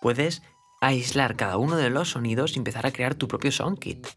Puedes 0.01 0.44
aislar 0.82 1.36
cada 1.36 1.58
uno 1.58 1.78
de 1.78 1.90
los 1.90 2.10
sonidos 2.10 2.56
y 2.56 2.60
empezar 2.60 2.86
a 2.86 2.92
crear 2.92 3.16
tu 3.16 3.28
propio 3.28 3.52
soundkit. 3.52 4.08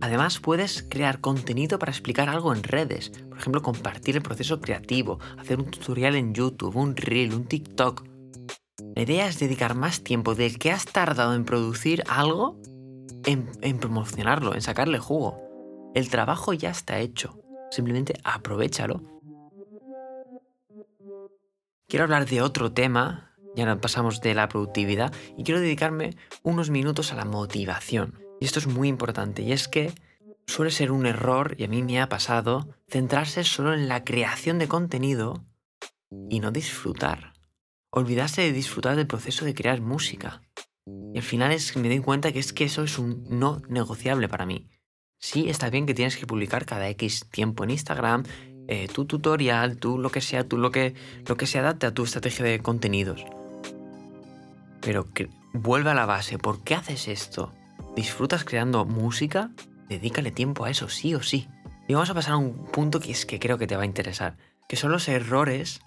Además, 0.00 0.38
puedes 0.38 0.82
crear 0.82 1.20
contenido 1.20 1.78
para 1.78 1.90
explicar 1.90 2.28
algo 2.28 2.54
en 2.54 2.62
redes, 2.62 3.10
por 3.28 3.38
ejemplo, 3.38 3.62
compartir 3.62 4.16
el 4.16 4.22
proceso 4.22 4.60
creativo, 4.60 5.18
hacer 5.38 5.58
un 5.58 5.70
tutorial 5.70 6.14
en 6.14 6.32
YouTube, 6.32 6.76
un 6.76 6.96
reel, 6.96 7.34
un 7.34 7.46
TikTok. 7.46 8.04
La 8.94 9.02
idea 9.02 9.26
es 9.26 9.38
dedicar 9.38 9.74
más 9.74 10.02
tiempo 10.02 10.34
del 10.34 10.58
que 10.58 10.70
has 10.70 10.84
tardado 10.84 11.34
en 11.34 11.44
producir 11.44 12.04
algo 12.08 12.60
en, 13.24 13.50
en 13.60 13.78
promocionarlo, 13.78 14.54
en 14.54 14.62
sacarle 14.62 14.98
jugo. 14.98 15.40
El 15.94 16.08
trabajo 16.08 16.52
ya 16.52 16.70
está 16.70 17.00
hecho, 17.00 17.40
simplemente 17.70 18.14
aprovechalo. 18.22 19.02
Quiero 21.88 22.04
hablar 22.04 22.26
de 22.26 22.42
otro 22.42 22.72
tema 22.72 23.33
ya 23.56 23.76
pasamos 23.76 24.20
de 24.20 24.34
la 24.34 24.48
productividad 24.48 25.12
y 25.36 25.44
quiero 25.44 25.60
dedicarme 25.60 26.16
unos 26.42 26.70
minutos 26.70 27.12
a 27.12 27.16
la 27.16 27.24
motivación. 27.24 28.18
Y 28.40 28.44
esto 28.46 28.58
es 28.58 28.66
muy 28.66 28.88
importante 28.88 29.42
y 29.42 29.52
es 29.52 29.68
que 29.68 29.92
suele 30.46 30.70
ser 30.70 30.92
un 30.92 31.06
error, 31.06 31.54
y 31.58 31.64
a 31.64 31.68
mí 31.68 31.82
me 31.82 32.00
ha 32.00 32.08
pasado, 32.08 32.68
centrarse 32.88 33.44
solo 33.44 33.74
en 33.74 33.88
la 33.88 34.04
creación 34.04 34.58
de 34.58 34.68
contenido 34.68 35.44
y 36.28 36.40
no 36.40 36.50
disfrutar. 36.50 37.32
Olvidarse 37.90 38.42
de 38.42 38.52
disfrutar 38.52 38.96
del 38.96 39.06
proceso 39.06 39.44
de 39.44 39.54
crear 39.54 39.80
música. 39.80 40.42
Y 40.86 41.18
al 41.18 41.22
final 41.22 41.52
es, 41.52 41.76
me 41.76 41.88
doy 41.88 42.00
cuenta 42.00 42.32
que 42.32 42.40
es 42.40 42.52
que 42.52 42.64
eso 42.64 42.82
es 42.82 42.98
un 42.98 43.24
no 43.30 43.62
negociable 43.68 44.28
para 44.28 44.46
mí. 44.46 44.68
Sí, 45.18 45.48
está 45.48 45.70
bien 45.70 45.86
que 45.86 45.94
tienes 45.94 46.16
que 46.16 46.26
publicar 46.26 46.66
cada 46.66 46.88
X 46.90 47.26
tiempo 47.30 47.64
en 47.64 47.70
Instagram, 47.70 48.24
eh, 48.68 48.88
tu 48.88 49.06
tutorial, 49.06 49.78
tú 49.78 49.98
lo 49.98 50.10
que 50.10 50.20
sea, 50.20 50.46
tú 50.46 50.58
lo 50.58 50.70
que, 50.70 50.94
lo 51.26 51.36
que 51.36 51.46
se 51.46 51.58
adapte 51.58 51.86
a 51.86 51.94
tu 51.94 52.04
estrategia 52.04 52.44
de 52.44 52.60
contenidos. 52.60 53.24
Pero 54.84 55.08
vuelve 55.54 55.90
a 55.90 55.94
la 55.94 56.04
base, 56.04 56.36
¿por 56.38 56.62
qué 56.62 56.74
haces 56.74 57.08
esto? 57.08 57.52
¿Disfrutas 57.96 58.44
creando 58.44 58.84
música? 58.84 59.50
Dedícale 59.88 60.30
tiempo 60.30 60.64
a 60.64 60.70
eso, 60.70 60.90
sí 60.90 61.14
o 61.14 61.22
sí. 61.22 61.48
Y 61.88 61.94
vamos 61.94 62.10
a 62.10 62.14
pasar 62.14 62.34
a 62.34 62.36
un 62.36 62.66
punto 62.66 63.00
que 63.00 63.10
es 63.10 63.24
que 63.24 63.38
creo 63.38 63.56
que 63.56 63.66
te 63.66 63.76
va 63.76 63.82
a 63.82 63.86
interesar, 63.86 64.36
que 64.68 64.76
son 64.76 64.92
los 64.92 65.08
errores 65.08 65.80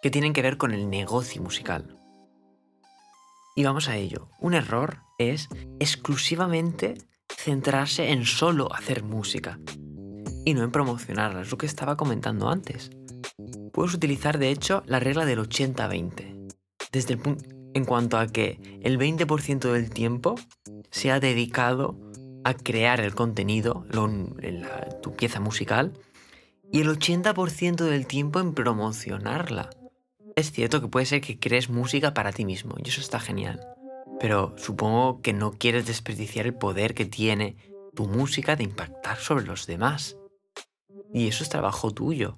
que 0.00 0.10
tienen 0.10 0.32
que 0.32 0.42
ver 0.42 0.58
con 0.58 0.72
el 0.72 0.88
negocio 0.88 1.42
musical. 1.42 1.98
Y 3.56 3.64
vamos 3.64 3.88
a 3.88 3.96
ello. 3.96 4.28
Un 4.38 4.54
error 4.54 4.98
es 5.18 5.48
exclusivamente 5.80 6.94
centrarse 7.28 8.12
en 8.12 8.24
solo 8.24 8.72
hacer 8.72 9.02
música 9.02 9.58
y 10.44 10.54
no 10.54 10.62
en 10.62 10.70
promocionarla, 10.70 11.42
es 11.42 11.50
lo 11.50 11.58
que 11.58 11.66
estaba 11.66 11.96
comentando 11.96 12.48
antes. 12.48 12.90
Puedes 13.72 13.94
utilizar 13.94 14.38
de 14.38 14.50
hecho 14.50 14.82
la 14.86 15.00
regla 15.00 15.24
del 15.24 15.40
80-20. 15.40 16.48
Desde 16.92 17.14
el 17.14 17.20
punto 17.20 17.59
en 17.74 17.84
cuanto 17.84 18.18
a 18.18 18.26
que 18.26 18.58
el 18.82 18.98
20% 18.98 19.72
del 19.72 19.90
tiempo 19.90 20.34
se 20.90 21.10
ha 21.10 21.20
dedicado 21.20 21.96
a 22.44 22.54
crear 22.54 23.00
el 23.00 23.14
contenido, 23.14 23.84
en 23.92 24.64
tu 25.02 25.14
pieza 25.14 25.40
musical, 25.40 25.92
y 26.72 26.80
el 26.80 26.88
80% 26.88 27.84
del 27.84 28.06
tiempo 28.06 28.40
en 28.40 28.54
promocionarla. 28.54 29.70
Es 30.36 30.52
cierto 30.52 30.80
que 30.80 30.88
puede 30.88 31.06
ser 31.06 31.20
que 31.20 31.38
crees 31.38 31.68
música 31.68 32.14
para 32.14 32.32
ti 32.32 32.44
mismo, 32.44 32.76
y 32.82 32.88
eso 32.88 33.00
está 33.00 33.20
genial. 33.20 33.60
Pero 34.18 34.54
supongo 34.56 35.20
que 35.20 35.32
no 35.32 35.52
quieres 35.52 35.86
desperdiciar 35.86 36.46
el 36.46 36.54
poder 36.54 36.94
que 36.94 37.06
tiene 37.06 37.56
tu 37.94 38.06
música 38.06 38.56
de 38.56 38.64
impactar 38.64 39.18
sobre 39.18 39.44
los 39.44 39.66
demás. 39.66 40.16
Y 41.12 41.28
eso 41.28 41.42
es 41.42 41.50
trabajo 41.50 41.90
tuyo. 41.90 42.36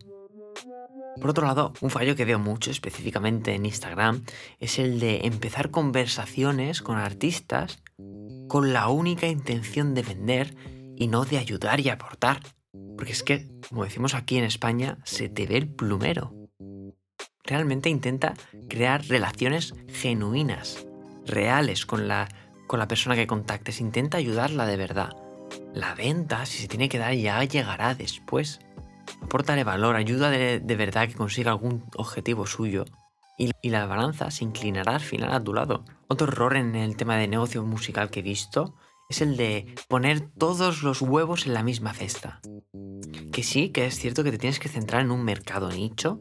Por 1.21 1.31
otro 1.31 1.47
lado, 1.47 1.73
un 1.81 1.91
fallo 1.91 2.17
que 2.17 2.25
veo 2.25 2.39
mucho 2.39 2.71
específicamente 2.71 3.55
en 3.55 3.67
Instagram 3.67 4.25
es 4.59 4.79
el 4.79 4.99
de 4.99 5.27
empezar 5.27 5.71
conversaciones 5.71 6.83
con 6.83 6.97
artistas 6.97 7.83
con 8.49 8.73
la 8.75 8.89
única 8.89 9.29
intención 9.29 9.95
de 9.95 10.03
vender 10.03 10.55
y 10.97 11.07
no 11.07 11.25
de 11.25 11.39
ayudar 11.39 11.81
y 11.81 11.89
aportar. 11.89 12.41
Porque 12.97 13.13
es 13.13 13.23
que, 13.23 13.49
como 13.69 13.85
decimos 13.85 14.15
aquí 14.15 14.37
en 14.37 14.45
España, 14.45 14.99
se 15.05 15.29
te 15.29 15.47
ve 15.47 15.57
el 15.57 15.69
plumero. 15.69 16.35
Realmente 17.45 17.89
intenta 17.89 18.35
crear 18.69 19.07
relaciones 19.07 19.75
genuinas, 19.89 20.87
reales 21.27 21.87
con 21.87 22.09
la, 22.09 22.29
con 22.67 22.79
la 22.79 22.89
persona 22.89 23.17
que 23.17 23.27
contactes. 23.27 23.81
Intenta 23.81 24.19
ayudarla 24.19 24.67
de 24.67 24.77
verdad. 24.77 25.17
La 25.75 25.95
venta, 25.95 26.45
si 26.47 26.59
se 26.59 26.69
tiene 26.69 26.89
que 26.89 26.99
dar, 26.99 27.15
ya 27.15 27.43
llegará 27.45 27.95
después. 27.95 28.61
Apórtale 29.21 29.65
valor, 29.65 29.97
ayuda 29.97 30.31
de, 30.31 30.77
verdad 30.77 31.09
que 31.09 31.15
consiga 31.15 31.51
algún 31.51 31.85
objetivo 31.97 32.47
suyo 32.47 32.85
y, 33.39 33.51
y, 33.63 33.71
la 33.71 33.87
balanza 33.87 34.31
se 34.31 34.45
inclinará 34.45 34.95
al 34.95 35.01
final 35.01 35.33
a 35.33 35.43
tu 35.43 35.55
lado. 35.55 35.85
Otro 36.09 36.29
error 36.29 36.57
en 36.57 36.75
el 36.75 36.97
tema 36.97 37.17
de 37.17 37.29
negocio 37.29 37.63
musical 37.65 38.11
que 38.11 38.21
he 38.21 38.23
visto 38.23 38.75
es 39.09 39.21
el 39.21 39.37
de 39.37 39.75
poner 39.89 40.21
todos 40.21 40.83
los 40.83 41.03
huevos 41.03 41.47
en 41.47 41.55
la 41.55 41.63
misma 41.63 41.93
cesta. 41.93 42.41
Que 43.33 43.43
sí, 43.43 43.71
que 43.71 43.87
es 43.87 43.99
cierto 43.99 44.25
que 44.25 44.31
te 44.31 44.39
tienes 44.39 44.59
que 44.59 44.69
centrar 44.69 45.03
en 45.03 45.11
un 45.11 45.25
mercado 45.25 45.71
nicho, 45.71 46.21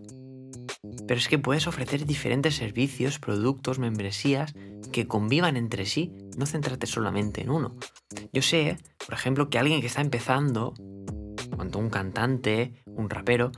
pero 1.08 1.20
es 1.20 1.28
que 1.28 1.40
puedes 1.40 1.68
ofrecer 1.68 2.06
diferentes 2.06 2.56
servicios, 2.56 3.20
productos, 3.20 3.80
membresías 3.80 4.54
que 4.92 5.08
convivan 5.08 5.58
entre 5.58 5.86
sí, 5.86 6.12
no 6.38 6.46
centrarte 6.46 6.88
solamente 6.88 7.42
en 7.42 7.50
uno. 7.50 7.76
Yo 8.34 8.42
sé, 8.42 8.78
por 9.06 9.14
ejemplo, 9.14 9.50
que 9.50 9.60
alguien 9.60 9.82
que 9.82 9.88
está 9.88 10.02
empezando 10.02 10.74
cuando 11.62 11.78
un 11.78 11.92
cantante, 11.92 12.74
un 12.88 13.08
rapero, 13.08 13.52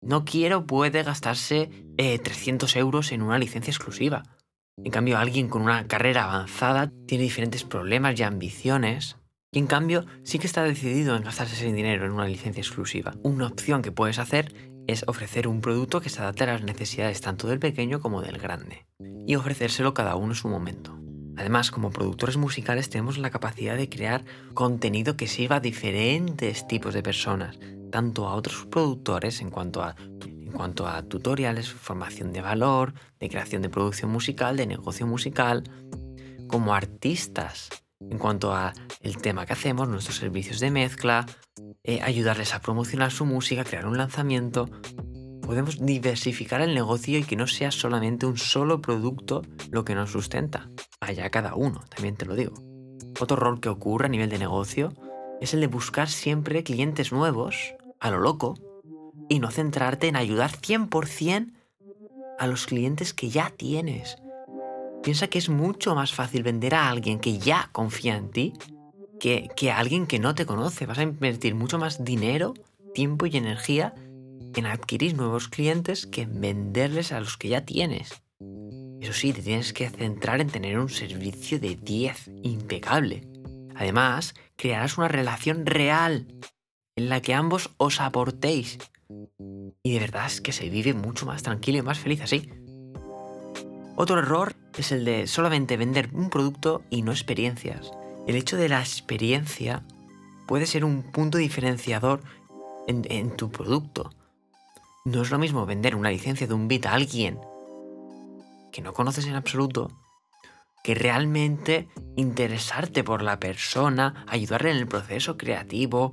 no 0.00 0.24
quiero 0.24 0.64
puede 0.64 1.02
gastarse 1.02 1.68
300 1.96 2.76
eh, 2.76 2.78
euros 2.78 3.10
en 3.10 3.20
una 3.20 3.36
licencia 3.36 3.72
exclusiva. 3.72 4.22
En 4.76 4.92
cambio, 4.92 5.18
alguien 5.18 5.48
con 5.48 5.62
una 5.62 5.88
carrera 5.88 6.22
avanzada 6.22 6.92
tiene 7.08 7.24
diferentes 7.24 7.64
problemas 7.64 8.16
y 8.16 8.22
ambiciones. 8.22 9.16
Y 9.50 9.58
en 9.58 9.66
cambio, 9.66 10.06
sí 10.22 10.38
que 10.38 10.46
está 10.46 10.62
decidido 10.62 11.16
en 11.16 11.24
gastarse 11.24 11.56
ese 11.56 11.72
dinero 11.72 12.06
en 12.06 12.12
una 12.12 12.28
licencia 12.28 12.60
exclusiva. 12.60 13.16
Una 13.24 13.48
opción 13.48 13.82
que 13.82 13.90
puedes 13.90 14.20
hacer 14.20 14.54
es 14.86 15.02
ofrecer 15.08 15.48
un 15.48 15.60
producto 15.60 16.00
que 16.00 16.10
se 16.10 16.22
adapte 16.22 16.44
a 16.44 16.52
las 16.52 16.62
necesidades 16.62 17.20
tanto 17.20 17.48
del 17.48 17.58
pequeño 17.58 17.98
como 17.98 18.22
del 18.22 18.38
grande. 18.38 18.86
Y 19.26 19.34
ofrecérselo 19.34 19.94
cada 19.94 20.14
uno 20.14 20.28
en 20.28 20.36
su 20.36 20.46
momento. 20.46 20.96
Además, 21.38 21.70
como 21.70 21.90
productores 21.90 22.36
musicales 22.36 22.90
tenemos 22.90 23.16
la 23.16 23.30
capacidad 23.30 23.76
de 23.76 23.88
crear 23.88 24.24
contenido 24.54 25.16
que 25.16 25.28
sirva 25.28 25.56
a 25.56 25.60
diferentes 25.60 26.66
tipos 26.66 26.94
de 26.94 27.02
personas, 27.02 27.60
tanto 27.92 28.26
a 28.26 28.34
otros 28.34 28.66
productores 28.66 29.40
en 29.40 29.50
cuanto 29.50 29.84
a, 29.84 31.02
tutoriales, 31.02 31.70
formación 31.70 32.32
de 32.32 32.40
valor, 32.40 32.92
de 33.20 33.28
creación 33.28 33.62
de 33.62 33.68
producción 33.68 34.10
musical, 34.10 34.56
de 34.56 34.66
negocio 34.66 35.06
musical, 35.06 35.62
como 36.48 36.74
artistas 36.74 37.68
en 38.00 38.18
cuanto 38.18 38.52
a 38.52 38.72
el 39.00 39.18
tema 39.18 39.46
que 39.46 39.52
hacemos, 39.52 39.88
nuestros 39.88 40.16
servicios 40.16 40.58
de 40.58 40.72
mezcla, 40.72 41.24
eh, 41.84 42.00
ayudarles 42.02 42.52
a 42.52 42.60
promocionar 42.60 43.12
su 43.12 43.24
música, 43.24 43.62
crear 43.62 43.86
un 43.86 43.96
lanzamiento, 43.96 44.68
podemos 45.42 45.78
diversificar 45.78 46.62
el 46.62 46.74
negocio 46.74 47.16
y 47.16 47.22
que 47.22 47.36
no 47.36 47.46
sea 47.46 47.70
solamente 47.70 48.26
un 48.26 48.38
solo 48.38 48.80
producto 48.80 49.42
lo 49.70 49.84
que 49.84 49.94
nos 49.94 50.10
sustenta. 50.10 50.68
Allá 51.08 51.30
cada 51.30 51.54
uno, 51.54 51.80
también 51.88 52.16
te 52.16 52.26
lo 52.26 52.34
digo. 52.34 52.52
Otro 53.18 53.34
rol 53.34 53.60
que 53.60 53.70
ocurre 53.70 54.04
a 54.04 54.10
nivel 54.10 54.28
de 54.28 54.38
negocio 54.38 54.92
es 55.40 55.54
el 55.54 55.60
de 55.60 55.66
buscar 55.66 56.10
siempre 56.10 56.62
clientes 56.62 57.12
nuevos, 57.12 57.56
a 57.98 58.10
lo 58.10 58.18
loco, 58.18 58.56
y 59.26 59.38
no 59.38 59.50
centrarte 59.50 60.08
en 60.08 60.16
ayudar 60.16 60.50
100% 60.50 61.54
a 62.38 62.46
los 62.46 62.66
clientes 62.66 63.14
que 63.14 63.30
ya 63.30 63.48
tienes. 63.56 64.18
Piensa 65.02 65.28
que 65.28 65.38
es 65.38 65.48
mucho 65.48 65.94
más 65.94 66.12
fácil 66.12 66.42
vender 66.42 66.74
a 66.74 66.90
alguien 66.90 67.20
que 67.20 67.38
ya 67.38 67.70
confía 67.72 68.14
en 68.14 68.30
ti 68.30 68.52
que, 69.18 69.48
que 69.56 69.70
a 69.70 69.78
alguien 69.78 70.06
que 70.06 70.18
no 70.18 70.34
te 70.34 70.44
conoce. 70.44 70.84
Vas 70.84 70.98
a 70.98 71.04
invertir 71.04 71.54
mucho 71.54 71.78
más 71.78 72.04
dinero, 72.04 72.52
tiempo 72.92 73.24
y 73.24 73.34
energía 73.34 73.94
en 74.54 74.66
adquirir 74.66 75.16
nuevos 75.16 75.48
clientes 75.48 76.06
que 76.06 76.22
en 76.22 76.38
venderles 76.38 77.12
a 77.12 77.20
los 77.20 77.38
que 77.38 77.48
ya 77.48 77.64
tienes. 77.64 78.22
Eso 79.00 79.12
sí, 79.12 79.32
te 79.32 79.42
tienes 79.42 79.72
que 79.72 79.88
centrar 79.88 80.40
en 80.40 80.48
tener 80.48 80.78
un 80.78 80.88
servicio 80.88 81.60
de 81.60 81.76
10 81.76 82.30
impecable. 82.42 83.22
Además, 83.76 84.34
crearás 84.56 84.98
una 84.98 85.08
relación 85.08 85.66
real 85.66 86.26
en 86.96 87.08
la 87.08 87.22
que 87.22 87.34
ambos 87.34 87.70
os 87.76 88.00
aportéis. 88.00 88.78
Y 89.82 89.92
de 89.92 90.00
verdad 90.00 90.26
es 90.26 90.40
que 90.40 90.52
se 90.52 90.68
vive 90.68 90.94
mucho 90.94 91.26
más 91.26 91.42
tranquilo 91.44 91.78
y 91.78 91.82
más 91.82 91.98
feliz 91.98 92.20
así. 92.22 92.50
Otro 93.96 94.18
error 94.18 94.54
es 94.76 94.92
el 94.92 95.04
de 95.04 95.26
solamente 95.26 95.76
vender 95.76 96.10
un 96.12 96.28
producto 96.28 96.82
y 96.90 97.02
no 97.02 97.12
experiencias. 97.12 97.90
El 98.26 98.36
hecho 98.36 98.56
de 98.56 98.68
la 98.68 98.80
experiencia 98.80 99.84
puede 100.46 100.66
ser 100.66 100.84
un 100.84 101.02
punto 101.02 101.38
diferenciador 101.38 102.22
en, 102.86 103.36
tu 103.36 103.50
producto. 103.50 104.10
No 105.04 105.22
es 105.22 105.30
lo 105.30 105.38
mismo 105.38 105.66
vender 105.66 105.94
una 105.94 106.10
licencia 106.10 106.46
de 106.46 106.54
un 106.54 106.68
bit 106.68 106.86
a 106.86 106.94
alguien 106.94 107.38
que 108.72 108.82
no 108.82 108.92
conoces 108.92 109.26
en 109.26 109.34
absoluto 109.34 109.88
que 110.82 110.94
realmente 110.94 111.88
interesarte 112.16 113.04
por 113.04 113.22
la 113.22 113.38
persona, 113.38 114.24
ayudarle 114.26 114.70
en 114.70 114.78
el 114.78 114.88
proceso 114.88 115.36
creativo, 115.36 116.10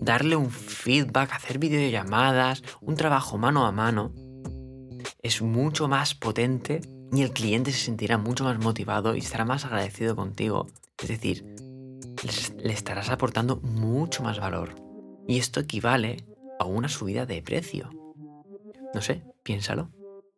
darle 0.00 0.36
un 0.36 0.50
feedback, 0.50 1.32
hacer 1.32 1.58
videollamadas, 1.58 2.62
un 2.80 2.96
trabajo 2.96 3.38
mano 3.38 3.66
a 3.66 3.72
mano, 3.72 4.12
es 5.22 5.42
mucho 5.42 5.88
más 5.88 6.14
potente 6.14 6.80
y 7.12 7.22
el 7.22 7.30
cliente 7.30 7.72
se 7.72 7.84
sentirá 7.84 8.18
mucho 8.18 8.44
más 8.44 8.58
motivado 8.58 9.14
y 9.14 9.18
estará 9.18 9.44
más 9.44 9.64
agradecido 9.64 10.16
contigo. 10.16 10.66
Es 11.00 11.08
decir, 11.08 11.44
le 12.58 12.72
estarás 12.72 13.10
aportando 13.10 13.56
mucho 13.56 14.22
más 14.22 14.40
valor. 14.40 14.74
Y 15.28 15.38
esto 15.38 15.60
equivale 15.60 16.24
a 16.58 16.64
una 16.64 16.88
subida 16.88 17.26
de 17.26 17.42
precio. 17.42 17.90
No 18.94 19.02
sé, 19.02 19.22
piénsalo. 19.42 19.90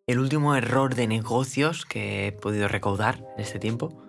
El 0.08 0.20
último 0.20 0.54
error 0.54 0.94
de 0.94 1.06
negocios 1.06 1.84
que 1.84 2.26
he 2.26 2.32
podido 2.32 2.66
recaudar 2.66 3.22
en 3.36 3.42
este 3.42 3.58
tiempo 3.58 4.02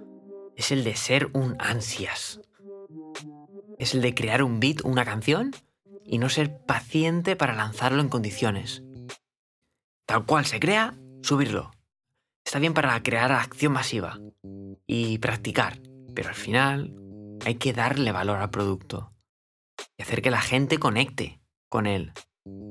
es 0.55 0.71
el 0.71 0.85
de 0.85 0.95
ser 0.95 1.29
un 1.33 1.57
ansias. 1.59 2.39
Es 3.77 3.93
el 3.93 4.01
de 4.01 4.15
crear 4.15 4.41
un 4.41 4.61
beat, 4.61 4.85
una 4.85 5.03
canción, 5.03 5.53
y 6.05 6.17
no 6.17 6.29
ser 6.29 6.57
paciente 6.65 7.35
para 7.35 7.53
lanzarlo 7.53 8.01
en 8.01 8.07
condiciones. 8.07 8.81
Tal 10.05 10.25
cual 10.25 10.45
se 10.45 10.61
crea, 10.61 10.97
subirlo. 11.21 11.71
Está 12.45 12.59
bien 12.59 12.73
para 12.73 13.03
crear 13.03 13.33
acción 13.33 13.73
masiva 13.73 14.21
y 14.87 15.17
practicar, 15.17 15.81
pero 16.15 16.29
al 16.29 16.35
final 16.35 16.95
hay 17.45 17.55
que 17.55 17.73
darle 17.73 18.13
valor 18.13 18.37
al 18.37 18.51
producto 18.51 19.11
y 19.97 20.03
hacer 20.03 20.21
que 20.21 20.31
la 20.31 20.41
gente 20.41 20.77
conecte 20.79 21.41
con 21.67 21.87
él, 21.87 22.13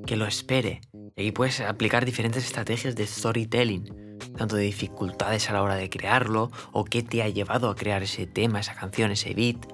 que 0.07 0.17
lo 0.17 0.27
espere 0.27 0.81
y 1.19 1.23
aquí 1.23 1.33
puedes 1.33 1.61
aplicar 1.61 2.05
diferentes 2.05 2.45
estrategias 2.45 2.95
de 2.95 3.05
storytelling, 3.05 4.19
tanto 4.37 4.55
de 4.55 4.63
dificultades 4.63 5.51
a 5.51 5.53
la 5.53 5.65
hora 5.65 5.75
de 5.75 5.91
crearlo, 5.91 6.53
o 6.71 6.85
qué 6.85 7.03
te 7.03 7.25
ha 7.25 7.29
llevado 7.29 7.69
a 7.69 7.75
crear 7.75 8.05
ese 8.05 8.29
tema, 8.29 8.61
esa 8.61 8.77
canción, 8.77 9.11
ese 9.11 9.35
beat, 9.35 9.67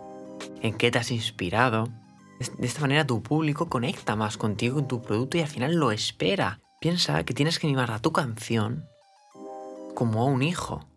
en 0.62 0.72
qué 0.72 0.90
te 0.90 0.98
has 0.98 1.10
inspirado. 1.10 1.90
De 2.58 2.66
esta 2.66 2.80
manera 2.80 3.06
tu 3.06 3.22
público 3.22 3.68
conecta 3.68 4.16
más 4.16 4.38
contigo 4.38 4.78
en 4.78 4.88
tu 4.88 5.02
producto 5.02 5.36
y 5.36 5.42
al 5.42 5.48
final 5.48 5.74
lo 5.74 5.92
espera. 5.92 6.60
Piensa 6.80 7.22
que 7.24 7.34
tienes 7.34 7.58
que 7.58 7.66
mimar 7.66 7.90
a 7.90 7.98
tu 7.98 8.10
canción 8.10 8.86
como 9.94 10.22
a 10.22 10.24
un 10.24 10.42
hijo. 10.42 10.88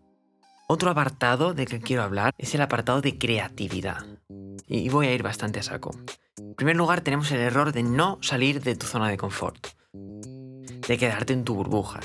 Otro 0.66 0.90
apartado 0.90 1.52
de 1.52 1.66
que 1.66 1.80
quiero 1.80 2.04
hablar 2.04 2.32
es 2.38 2.54
el 2.54 2.62
apartado 2.62 3.02
de 3.02 3.18
creatividad. 3.18 4.06
Y 4.66 4.88
voy 4.88 5.08
a 5.08 5.14
ir 5.14 5.22
bastante 5.22 5.60
a 5.60 5.62
saco. 5.62 5.90
En 6.58 6.64
primer 6.66 6.76
lugar 6.76 7.02
tenemos 7.02 7.30
el 7.30 7.38
error 7.38 7.70
de 7.70 7.84
no 7.84 8.18
salir 8.20 8.60
de 8.60 8.74
tu 8.74 8.84
zona 8.84 9.08
de 9.08 9.16
confort 9.16 9.68
de 9.92 10.98
quedarte 10.98 11.32
en 11.32 11.44
tu 11.44 11.54
burbuja. 11.54 12.00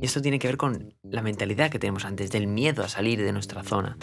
Y 0.00 0.06
esto 0.06 0.22
tiene 0.22 0.38
que 0.38 0.46
ver 0.46 0.56
con 0.56 0.94
la 1.02 1.20
mentalidad 1.20 1.68
que 1.68 1.80
tenemos 1.80 2.04
antes, 2.04 2.30
del 2.30 2.46
miedo 2.46 2.84
a 2.84 2.88
salir 2.88 3.20
de 3.20 3.32
nuestra 3.32 3.64
zona. 3.64 3.98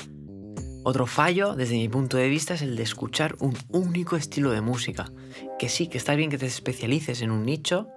Otro 0.84 1.06
fallo, 1.06 1.56
desde 1.56 1.76
mi 1.76 1.88
punto 1.88 2.18
de 2.18 2.28
vista, 2.28 2.56
es 2.56 2.62
el 2.62 2.76
de 2.76 2.84
escuchar 2.84 3.38
un 3.40 3.56
único 3.70 4.18
estilo 4.18 4.52
de 4.52 4.60
música. 4.60 5.14
Que 5.58 5.70
sí, 5.70 5.88
que 5.88 5.98
está 5.98 6.14
bien 6.16 6.30
que 6.30 6.38
te 6.38 6.48
especialices 6.48 7.22
en 7.22 7.32
un 7.32 7.46
nicho, 7.46 7.88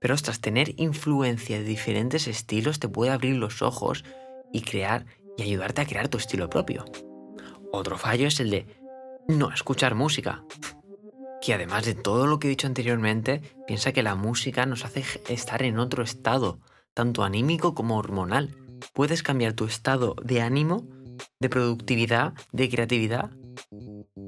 pero 0.00 0.14
ostras, 0.14 0.40
tener 0.40 0.74
influencia 0.80 1.58
de 1.58 1.64
diferentes 1.64 2.26
estilos 2.26 2.80
te 2.80 2.88
puede 2.88 3.12
abrir 3.12 3.36
los 3.36 3.62
ojos 3.62 4.04
y 4.52 4.62
crear 4.62 5.06
y 5.36 5.42
ayudarte 5.42 5.82
a 5.82 5.86
crear 5.86 6.08
tu 6.08 6.18
estilo 6.18 6.50
propio. 6.50 6.84
Otro 7.70 7.98
fallo 7.98 8.26
es 8.26 8.40
el 8.40 8.50
de 8.50 8.66
no 9.28 9.52
escuchar 9.52 9.94
música 9.94 10.42
que 11.40 11.54
además 11.54 11.86
de 11.86 11.94
todo 11.94 12.26
lo 12.26 12.38
que 12.38 12.48
he 12.48 12.50
dicho 12.50 12.66
anteriormente, 12.66 13.40
piensa 13.66 13.92
que 13.92 14.02
la 14.02 14.14
música 14.14 14.66
nos 14.66 14.84
hace 14.84 15.04
estar 15.28 15.62
en 15.62 15.78
otro 15.78 16.02
estado, 16.02 16.60
tanto 16.94 17.24
anímico 17.24 17.74
como 17.74 17.96
hormonal. 17.96 18.54
Puedes 18.92 19.22
cambiar 19.22 19.54
tu 19.54 19.64
estado 19.64 20.14
de 20.22 20.42
ánimo, 20.42 20.86
de 21.38 21.48
productividad, 21.48 22.34
de 22.52 22.68
creatividad, 22.68 23.30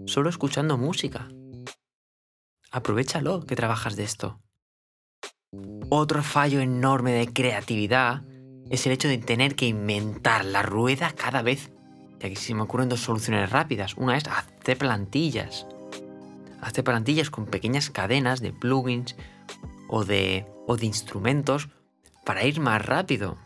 solo 0.06 0.30
escuchando 0.30 0.78
música. 0.78 1.28
Aprovechalo 2.70 3.44
que 3.44 3.56
trabajas 3.56 3.96
de 3.96 4.04
esto. 4.04 4.40
Otro 5.90 6.22
fallo 6.22 6.60
enorme 6.60 7.12
de 7.12 7.30
creatividad 7.30 8.24
es 8.70 8.86
el 8.86 8.92
hecho 8.92 9.08
de 9.08 9.18
tener 9.18 9.54
que 9.54 9.66
inventar 9.66 10.46
la 10.46 10.62
rueda 10.62 11.12
cada 11.12 11.42
vez. 11.42 11.70
Y 12.20 12.26
aquí 12.26 12.36
se 12.36 12.54
me 12.54 12.62
ocurren 12.62 12.88
dos 12.88 13.00
soluciones 13.00 13.50
rápidas. 13.50 13.94
Una 13.98 14.16
es 14.16 14.24
hacer 14.26 14.78
plantillas 14.78 15.66
Hazte 16.62 16.82
plantillas 16.82 17.28
con 17.28 17.46
pequeñas 17.46 17.90
cadenas 17.90 18.40
de 18.40 18.52
plugins 18.52 19.16
o 19.88 20.04
de, 20.04 20.46
o 20.66 20.76
de 20.76 20.86
instrumentos 20.86 21.68
para 22.24 22.44
ir 22.44 22.60
más 22.60 22.84
rápido. 22.84 23.36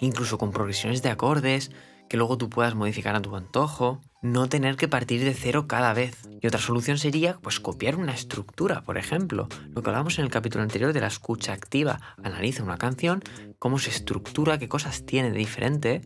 Incluso 0.00 0.38
con 0.38 0.52
progresiones 0.52 1.02
de 1.02 1.10
acordes 1.10 1.72
que 2.08 2.16
luego 2.16 2.38
tú 2.38 2.48
puedas 2.48 2.74
modificar 2.74 3.14
a 3.14 3.20
tu 3.20 3.34
antojo. 3.36 4.00
No 4.22 4.48
tener 4.48 4.76
que 4.76 4.88
partir 4.88 5.22
de 5.22 5.34
cero 5.34 5.66
cada 5.68 5.92
vez. 5.92 6.28
Y 6.40 6.46
otra 6.46 6.60
solución 6.60 6.98
sería 6.98 7.38
pues 7.40 7.60
copiar 7.60 7.96
una 7.96 8.12
estructura, 8.12 8.82
por 8.82 8.98
ejemplo. 8.98 9.48
Lo 9.74 9.82
que 9.82 9.90
hablábamos 9.90 10.18
en 10.18 10.24
el 10.24 10.30
capítulo 10.30 10.62
anterior 10.62 10.92
de 10.92 11.00
la 11.00 11.06
escucha 11.06 11.52
activa. 11.52 12.00
Analiza 12.22 12.62
una 12.62 12.78
canción, 12.78 13.22
cómo 13.58 13.78
se 13.78 13.90
estructura, 13.90 14.58
qué 14.58 14.68
cosas 14.68 15.04
tiene 15.04 15.30
de 15.30 15.38
diferente, 15.38 16.00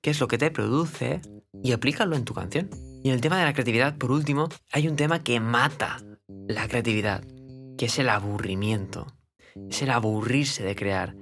qué 0.00 0.10
es 0.10 0.20
lo 0.20 0.28
que 0.28 0.38
te 0.38 0.50
produce 0.50 1.20
y 1.62 1.72
aplícalo 1.72 2.16
en 2.16 2.24
tu 2.24 2.34
canción. 2.34 2.70
Y 3.02 3.08
en 3.08 3.14
el 3.14 3.20
tema 3.20 3.38
de 3.38 3.44
la 3.44 3.52
creatividad, 3.54 3.96
por 3.96 4.10
último, 4.10 4.48
hay 4.72 4.86
un 4.86 4.96
tema 4.96 5.22
que 5.22 5.40
mata 5.40 6.02
la 6.48 6.68
creatividad, 6.68 7.24
que 7.78 7.86
es 7.86 7.98
el 7.98 8.10
aburrimiento. 8.10 9.06
Es 9.70 9.80
el 9.82 9.90
aburrirse 9.90 10.62
de 10.62 10.76
crear. 10.76 11.16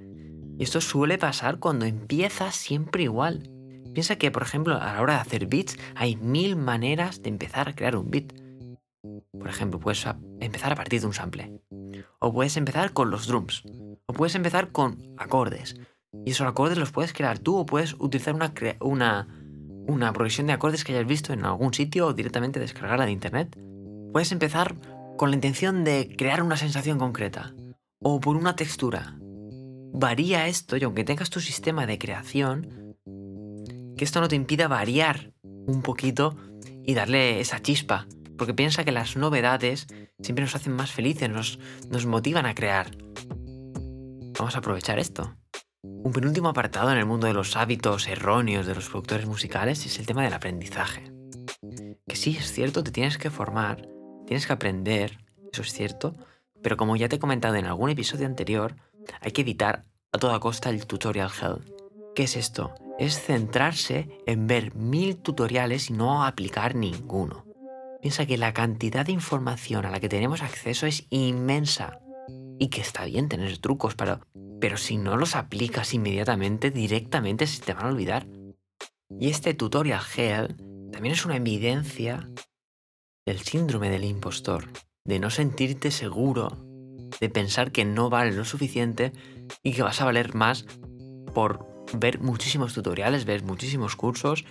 Y 0.57 0.63
esto 0.63 0.81
suele 0.81 1.17
pasar 1.17 1.59
cuando 1.59 1.85
empiezas 1.85 2.55
siempre 2.55 3.03
igual. 3.03 3.49
Piensa 3.93 4.17
que, 4.17 4.29
por 4.29 4.43
ejemplo, 4.43 4.75
a 4.75 4.93
la 4.93 5.01
hora 5.01 5.13
de 5.13 5.19
hacer 5.21 5.47
beats, 5.47 5.77
hay 5.95 6.17
mil 6.17 6.57
maneras 6.57 7.21
de 7.21 7.29
empezar 7.29 7.69
a 7.69 7.75
crear 7.75 7.95
un 7.95 8.11
beat. 8.11 8.33
Por 9.31 9.47
ejemplo, 9.47 9.79
puedes 9.79 10.05
empezar 10.41 10.73
a 10.73 10.75
partir 10.75 10.99
de 10.99 11.07
un 11.07 11.13
sample. 11.13 11.61
O 12.19 12.33
puedes 12.33 12.57
empezar 12.57 12.91
con 12.91 13.09
los 13.09 13.27
drums. 13.27 13.63
O 14.05 14.13
puedes 14.13 14.35
empezar 14.35 14.73
con 14.73 15.15
acordes. 15.17 15.75
Y 16.25 16.31
esos 16.31 16.45
acordes 16.45 16.77
los 16.77 16.91
puedes 16.91 17.13
crear 17.13 17.39
tú 17.39 17.55
o 17.55 17.65
puedes 17.65 17.95
utilizar 17.99 18.35
una, 18.35 18.53
una 18.81 19.38
una 19.89 20.13
progresión 20.13 20.47
de 20.47 20.53
acordes 20.53 20.83
que 20.83 20.93
hayas 20.93 21.07
visto 21.07 21.33
en 21.33 21.43
algún 21.43 21.73
sitio 21.73 22.07
o 22.07 22.13
directamente 22.13 22.59
descargarla 22.59 23.05
de 23.05 23.11
internet. 23.11 23.57
Puedes 24.13 24.31
empezar 24.31 24.75
con 25.17 25.31
la 25.31 25.35
intención 25.35 25.83
de 25.83 26.15
crear 26.15 26.43
una 26.43 26.57
sensación 26.57 26.99
concreta 26.99 27.53
o 27.99 28.19
por 28.19 28.37
una 28.37 28.55
textura. 28.55 29.17
Varía 29.91 30.47
esto 30.47 30.77
y 30.77 30.83
aunque 30.83 31.03
tengas 31.03 31.31
tu 31.31 31.39
sistema 31.39 31.87
de 31.87 31.97
creación, 31.97 32.95
que 33.97 34.05
esto 34.05 34.21
no 34.21 34.27
te 34.27 34.35
impida 34.35 34.67
variar 34.67 35.33
un 35.43 35.81
poquito 35.81 36.37
y 36.85 36.93
darle 36.93 37.39
esa 37.39 37.59
chispa, 37.59 38.07
porque 38.37 38.53
piensa 38.53 38.85
que 38.85 38.91
las 38.91 39.17
novedades 39.17 39.87
siempre 40.21 40.45
nos 40.45 40.55
hacen 40.55 40.73
más 40.73 40.91
felices, 40.91 41.29
nos, 41.29 41.59
nos 41.89 42.05
motivan 42.05 42.45
a 42.45 42.53
crear. 42.53 42.91
Vamos 44.37 44.55
a 44.55 44.59
aprovechar 44.59 44.99
esto. 44.99 45.35
Un 45.81 46.11
penúltimo 46.11 46.49
apartado 46.49 46.91
en 46.91 46.97
el 46.97 47.05
mundo 47.05 47.27
de 47.27 47.33
los 47.33 47.55
hábitos 47.55 48.09
erróneos 48.09 48.65
de 48.65 48.75
los 48.75 48.89
productores 48.89 49.25
musicales 49.25 49.85
es 49.85 49.97
el 49.97 50.05
tema 50.05 50.23
del 50.23 50.33
aprendizaje. 50.33 51.13
Que 52.05 52.17
sí, 52.17 52.35
es 52.37 52.51
cierto, 52.51 52.83
te 52.83 52.91
tienes 52.91 53.17
que 53.17 53.29
formar, 53.29 53.87
tienes 54.27 54.45
que 54.45 54.51
aprender, 54.51 55.19
eso 55.53 55.61
es 55.61 55.71
cierto, 55.71 56.17
pero 56.61 56.75
como 56.75 56.97
ya 56.97 57.07
te 57.07 57.15
he 57.15 57.19
comentado 57.19 57.55
en 57.55 57.65
algún 57.65 57.89
episodio 57.89 58.25
anterior, 58.25 58.75
hay 59.21 59.31
que 59.31 59.41
evitar 59.41 59.85
a 60.11 60.17
toda 60.17 60.41
costa 60.41 60.69
el 60.69 60.85
tutorial 60.85 61.31
hell. 61.41 61.63
¿Qué 62.13 62.23
es 62.23 62.35
esto? 62.35 62.73
Es 62.97 63.17
centrarse 63.17 64.09
en 64.25 64.47
ver 64.47 64.75
mil 64.75 65.15
tutoriales 65.15 65.89
y 65.89 65.93
no 65.93 66.25
aplicar 66.25 66.75
ninguno. 66.75 67.45
Piensa 68.01 68.25
que 68.25 68.37
la 68.37 68.53
cantidad 68.53 69.05
de 69.05 69.13
información 69.13 69.85
a 69.85 69.91
la 69.91 70.01
que 70.01 70.09
tenemos 70.09 70.41
acceso 70.41 70.85
es 70.87 71.07
inmensa 71.09 71.99
y 72.57 72.67
que 72.67 72.81
está 72.81 73.05
bien 73.05 73.29
tener 73.29 73.57
trucos, 73.59 73.95
pero, 73.95 74.19
pero 74.59 74.77
si 74.77 74.97
no 74.97 75.17
los 75.17 75.35
aplicas 75.35 75.93
inmediatamente, 75.93 76.71
directamente 76.71 77.47
se 77.47 77.61
te 77.61 77.73
van 77.73 77.85
a 77.85 77.89
olvidar. 77.89 78.27
Y 79.19 79.29
este 79.29 79.53
tutorial 79.53 80.01
gel 80.01 80.55
también 80.91 81.13
es 81.13 81.25
una 81.25 81.37
evidencia 81.37 82.29
del 83.25 83.39
síndrome 83.39 83.89
del 83.89 84.03
impostor, 84.03 84.65
de 85.05 85.19
no 85.19 85.29
sentirte 85.29 85.91
seguro, 85.91 86.65
de 87.19 87.29
pensar 87.29 87.71
que 87.71 87.85
no 87.85 88.09
vale 88.09 88.31
lo 88.31 88.45
suficiente 88.45 89.13
y 89.63 89.73
que 89.73 89.83
vas 89.83 90.01
a 90.01 90.05
valer 90.05 90.35
más 90.35 90.65
por 91.33 91.67
ver 91.93 92.19
muchísimos 92.19 92.73
tutoriales, 92.73 93.25
ver 93.25 93.43
muchísimos 93.43 93.95
cursos, 93.95 94.45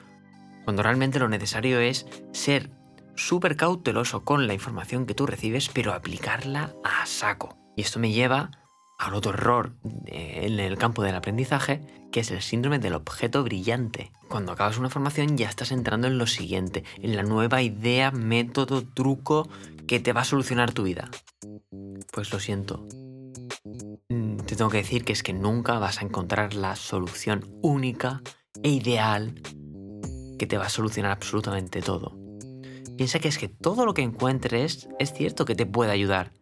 cuando 0.65 0.83
realmente 0.83 1.19
lo 1.19 1.29
necesario 1.29 1.81
es 1.81 2.07
ser 2.33 2.71
súper 3.15 3.57
cauteloso 3.57 4.25
con 4.25 4.47
la 4.47 4.55
información 4.55 5.07
que 5.07 5.15
tú 5.15 5.27
recibes, 5.27 5.69
pero 5.69 5.93
aplicarla 5.93 6.75
a 6.85 7.07
saco. 7.07 7.59
Y 7.77 7.83
esto 7.83 7.99
me 7.99 8.13
lleva 8.13 8.51
al 8.99 9.15
otro 9.15 9.33
error 9.33 9.73
eh, 10.07 10.41
en 10.43 10.59
el 10.59 10.77
campo 10.77 11.03
del 11.03 11.15
aprendizaje, 11.15 11.81
que 12.11 12.21
es 12.21 12.31
el 12.31 12.43
síndrome 12.43 12.79
del 12.79 12.95
objeto 12.95 13.45
brillante. 13.45 14.13
Cuando 14.29 14.53
acabas 14.53 14.79
una 14.79 14.91
formación 14.91 15.37
ya 15.37 15.49
estás 15.49 15.71
entrando 15.73 16.09
en 16.09 16.19
lo 16.19 16.27
siguiente, 16.27 16.85
en 17.01 17.17
la 17.17 17.23
nueva 17.23 17.63
idea, 17.63 18.11
método, 18.11 18.83
truco 18.83 19.49
que 19.87 20.01
te 20.01 20.13
va 20.13 20.23
a 20.23 20.25
solucionar 20.25 20.73
tu 20.73 20.83
vida. 20.83 21.09
Pues 22.13 22.33
lo 22.33 22.41
siento. 22.41 22.87
Mm, 24.09 24.39
te 24.39 24.57
tengo 24.57 24.71
que 24.71 24.79
decir 24.79 25.05
que 25.05 25.13
es 25.13 25.23
que 25.23 25.33
nunca 25.33 25.79
vas 25.79 25.99
a 25.99 26.05
encontrar 26.05 26.55
la 26.55 26.75
solución 26.75 27.45
única 27.63 28.23
e 28.63 28.71
ideal 28.71 29.41
que 30.39 30.47
te 30.47 30.59
va 30.59 30.67
a 30.67 30.71
solucionar 30.71 31.13
absolutamente 31.13 31.83
todo. 31.83 32.19
Piensa 32.97 33.21
que 33.21 33.29
es 33.29 33.39
que 33.39 33.49
todo 33.49 33.87
lo 33.87 33.95
que 33.95 34.03
encuentres 34.03 34.89
es 34.99 35.13
cierto 35.13 35.45
que 35.45 35.55
te 35.55 35.67
puede 35.67 35.93
ayudar, 35.93 36.33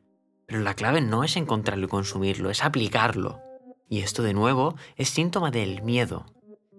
pero 0.46 0.60
la 0.60 0.74
clave 0.74 1.00
no 1.00 1.24
es 1.24 1.36
encontrarlo 1.36 1.86
y 1.86 1.88
consumirlo, 1.88 2.50
es 2.50 2.64
aplicarlo. 2.64 3.40
Y 3.88 4.00
esto 4.00 4.22
de 4.22 4.34
nuevo 4.34 4.76
es 4.96 5.10
síntoma 5.10 5.50
del 5.50 5.82
miedo. 5.82 6.26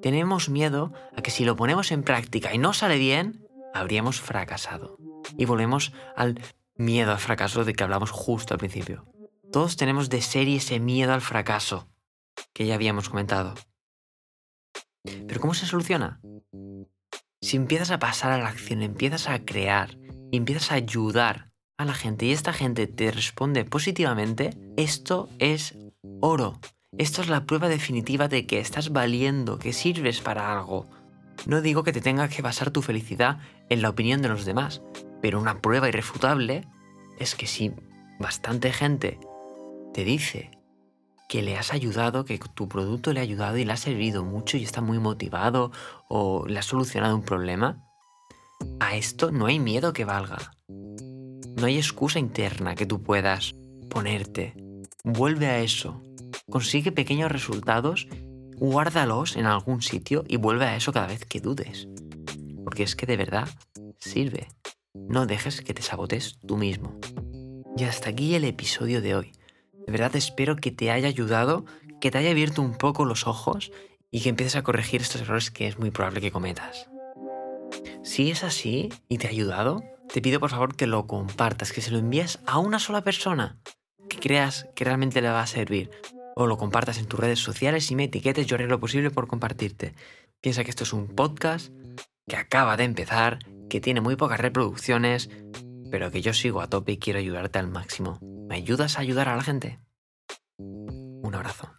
Tenemos 0.01 0.49
miedo 0.49 0.93
a 1.15 1.21
que 1.21 1.31
si 1.31 1.45
lo 1.45 1.55
ponemos 1.55 1.91
en 1.91 2.03
práctica 2.03 2.53
y 2.53 2.57
no 2.57 2.73
sale 2.73 2.97
bien, 2.97 3.47
habríamos 3.73 4.21
fracasado. 4.21 4.97
Y 5.37 5.45
volvemos 5.45 5.93
al 6.15 6.39
miedo 6.75 7.11
al 7.11 7.19
fracaso 7.19 7.65
de 7.65 7.73
que 7.73 7.83
hablamos 7.83 8.11
justo 8.11 8.53
al 8.53 8.59
principio. 8.59 9.05
Todos 9.51 9.77
tenemos 9.77 10.09
de 10.09 10.21
serie 10.21 10.57
ese 10.57 10.79
miedo 10.79 11.13
al 11.13 11.21
fracaso 11.21 11.89
que 12.53 12.65
ya 12.65 12.75
habíamos 12.75 13.09
comentado. 13.09 13.55
Pero 15.03 15.39
¿cómo 15.39 15.53
se 15.53 15.65
soluciona? 15.65 16.21
Si 17.41 17.57
empiezas 17.57 17.91
a 17.91 17.99
pasar 17.99 18.31
a 18.31 18.37
la 18.37 18.49
acción, 18.49 18.81
empiezas 18.81 19.27
a 19.29 19.43
crear, 19.43 19.97
empiezas 20.31 20.71
a 20.71 20.75
ayudar 20.75 21.46
a 21.77 21.85
la 21.85 21.93
gente 21.93 22.25
y 22.25 22.31
esta 22.31 22.53
gente 22.53 22.87
te 22.87 23.11
responde 23.11 23.63
positivamente, 23.63 24.57
esto 24.77 25.29
es 25.39 25.75
oro. 26.21 26.59
Esto 26.97 27.21
es 27.21 27.29
la 27.29 27.45
prueba 27.45 27.69
definitiva 27.69 28.27
de 28.27 28.47
que 28.47 28.59
estás 28.59 28.91
valiendo, 28.91 29.59
que 29.59 29.73
sirves 29.73 30.19
para 30.19 30.51
algo. 30.51 30.87
No 31.45 31.61
digo 31.61 31.83
que 31.83 31.93
te 31.93 32.01
tenga 32.01 32.27
que 32.29 32.41
basar 32.41 32.71
tu 32.71 32.81
felicidad 32.81 33.37
en 33.69 33.83
la 33.83 33.89
opinión 33.89 34.23
de 34.23 34.29
los 34.29 34.45
demás, 34.45 34.81
pero 35.21 35.39
una 35.39 35.61
prueba 35.61 35.87
irrefutable 35.87 36.67
es 37.19 37.35
que 37.35 37.45
si 37.45 37.71
bastante 38.19 38.73
gente 38.73 39.19
te 39.93 40.03
dice 40.03 40.49
que 41.29 41.43
le 41.43 41.57
has 41.57 41.73
ayudado, 41.73 42.25
que 42.25 42.39
tu 42.39 42.67
producto 42.67 43.13
le 43.13 43.19
ha 43.19 43.23
ayudado 43.23 43.57
y 43.57 43.65
le 43.65 43.73
ha 43.73 43.77
servido 43.77 44.23
mucho 44.23 44.57
y 44.57 44.63
está 44.63 44.81
muy 44.81 44.97
motivado 44.97 45.71
o 46.07 46.47
le 46.47 46.57
ha 46.57 46.63
solucionado 46.63 47.15
un 47.15 47.23
problema, 47.23 47.83
a 48.79 48.95
esto 48.95 49.31
no 49.31 49.45
hay 49.45 49.59
miedo 49.59 49.93
que 49.93 50.05
valga. 50.05 50.51
No 51.57 51.65
hay 51.65 51.77
excusa 51.77 52.19
interna 52.19 52.75
que 52.75 52.85
tú 52.85 53.01
puedas 53.01 53.55
ponerte. 53.89 54.53
Vuelve 55.03 55.47
a 55.47 55.59
eso. 55.59 56.03
Consigue 56.51 56.91
pequeños 56.91 57.31
resultados, 57.31 58.07
guárdalos 58.57 59.35
en 59.35 59.47
algún 59.47 59.81
sitio 59.81 60.23
y 60.27 60.37
vuelve 60.37 60.65
a 60.65 60.75
eso 60.75 60.93
cada 60.93 61.07
vez 61.07 61.25
que 61.25 61.39
dudes. 61.39 61.87
Porque 62.63 62.83
es 62.83 62.95
que 62.95 63.07
de 63.07 63.17
verdad 63.17 63.49
sirve. 63.97 64.49
No 64.93 65.25
dejes 65.25 65.61
que 65.61 65.73
te 65.73 65.81
sabotes 65.81 66.37
tú 66.45 66.57
mismo. 66.57 66.99
Y 67.75 67.85
hasta 67.85 68.11
aquí 68.11 68.35
el 68.35 68.43
episodio 68.43 69.01
de 69.01 69.15
hoy. 69.15 69.31
De 69.87 69.91
verdad 69.91 70.15
espero 70.15 70.57
que 70.57 70.71
te 70.71 70.91
haya 70.91 71.07
ayudado, 71.07 71.65
que 71.99 72.11
te 72.11 72.19
haya 72.19 72.29
abierto 72.29 72.61
un 72.61 72.77
poco 72.77 73.03
los 73.03 73.25
ojos 73.25 73.71
y 74.11 74.21
que 74.21 74.29
empieces 74.29 74.57
a 74.57 74.63
corregir 74.63 75.01
estos 75.01 75.21
errores 75.21 75.49
que 75.49 75.65
es 75.65 75.79
muy 75.79 75.89
probable 75.89 76.21
que 76.21 76.31
cometas. 76.31 76.87
Si 78.03 78.29
es 78.29 78.43
así 78.43 78.89
y 79.09 79.17
te 79.17 79.25
ha 79.25 79.31
ayudado, 79.31 79.83
te 80.11 80.21
pido 80.21 80.39
por 80.39 80.49
favor 80.49 80.75
que 80.75 80.87
lo 80.87 81.07
compartas, 81.07 81.71
que 81.71 81.81
se 81.81 81.91
lo 81.91 81.99
envíes 81.99 82.39
a 82.45 82.59
una 82.59 82.79
sola 82.79 83.01
persona 83.01 83.57
que 84.07 84.19
creas 84.19 84.67
que 84.75 84.85
realmente 84.85 85.21
le 85.21 85.29
va 85.29 85.41
a 85.41 85.47
servir. 85.47 85.91
O 86.35 86.47
lo 86.47 86.57
compartas 86.57 86.97
en 86.99 87.07
tus 87.07 87.19
redes 87.19 87.39
sociales 87.39 87.89
y 87.91 87.95
me 87.95 88.05
etiquetes, 88.05 88.45
yo 88.45 88.55
haré 88.55 88.67
lo 88.67 88.79
posible 88.79 89.09
por 89.11 89.27
compartirte. 89.27 89.93
Piensa 90.41 90.63
que 90.63 90.69
esto 90.69 90.83
es 90.83 90.93
un 90.93 91.07
podcast 91.07 91.71
que 92.27 92.35
acaba 92.35 92.77
de 92.77 92.83
empezar, 92.83 93.39
que 93.69 93.81
tiene 93.81 94.01
muy 94.01 94.15
pocas 94.15 94.39
reproducciones, 94.39 95.29
pero 95.89 96.11
que 96.11 96.21
yo 96.21 96.33
sigo 96.33 96.61
a 96.61 96.67
tope 96.67 96.93
y 96.93 96.97
quiero 96.99 97.19
ayudarte 97.19 97.59
al 97.59 97.67
máximo. 97.67 98.19
¿Me 98.21 98.55
ayudas 98.55 98.97
a 98.97 99.01
ayudar 99.01 99.29
a 99.29 99.35
la 99.35 99.43
gente? 99.43 99.79
Un 100.57 101.31
abrazo. 101.33 101.73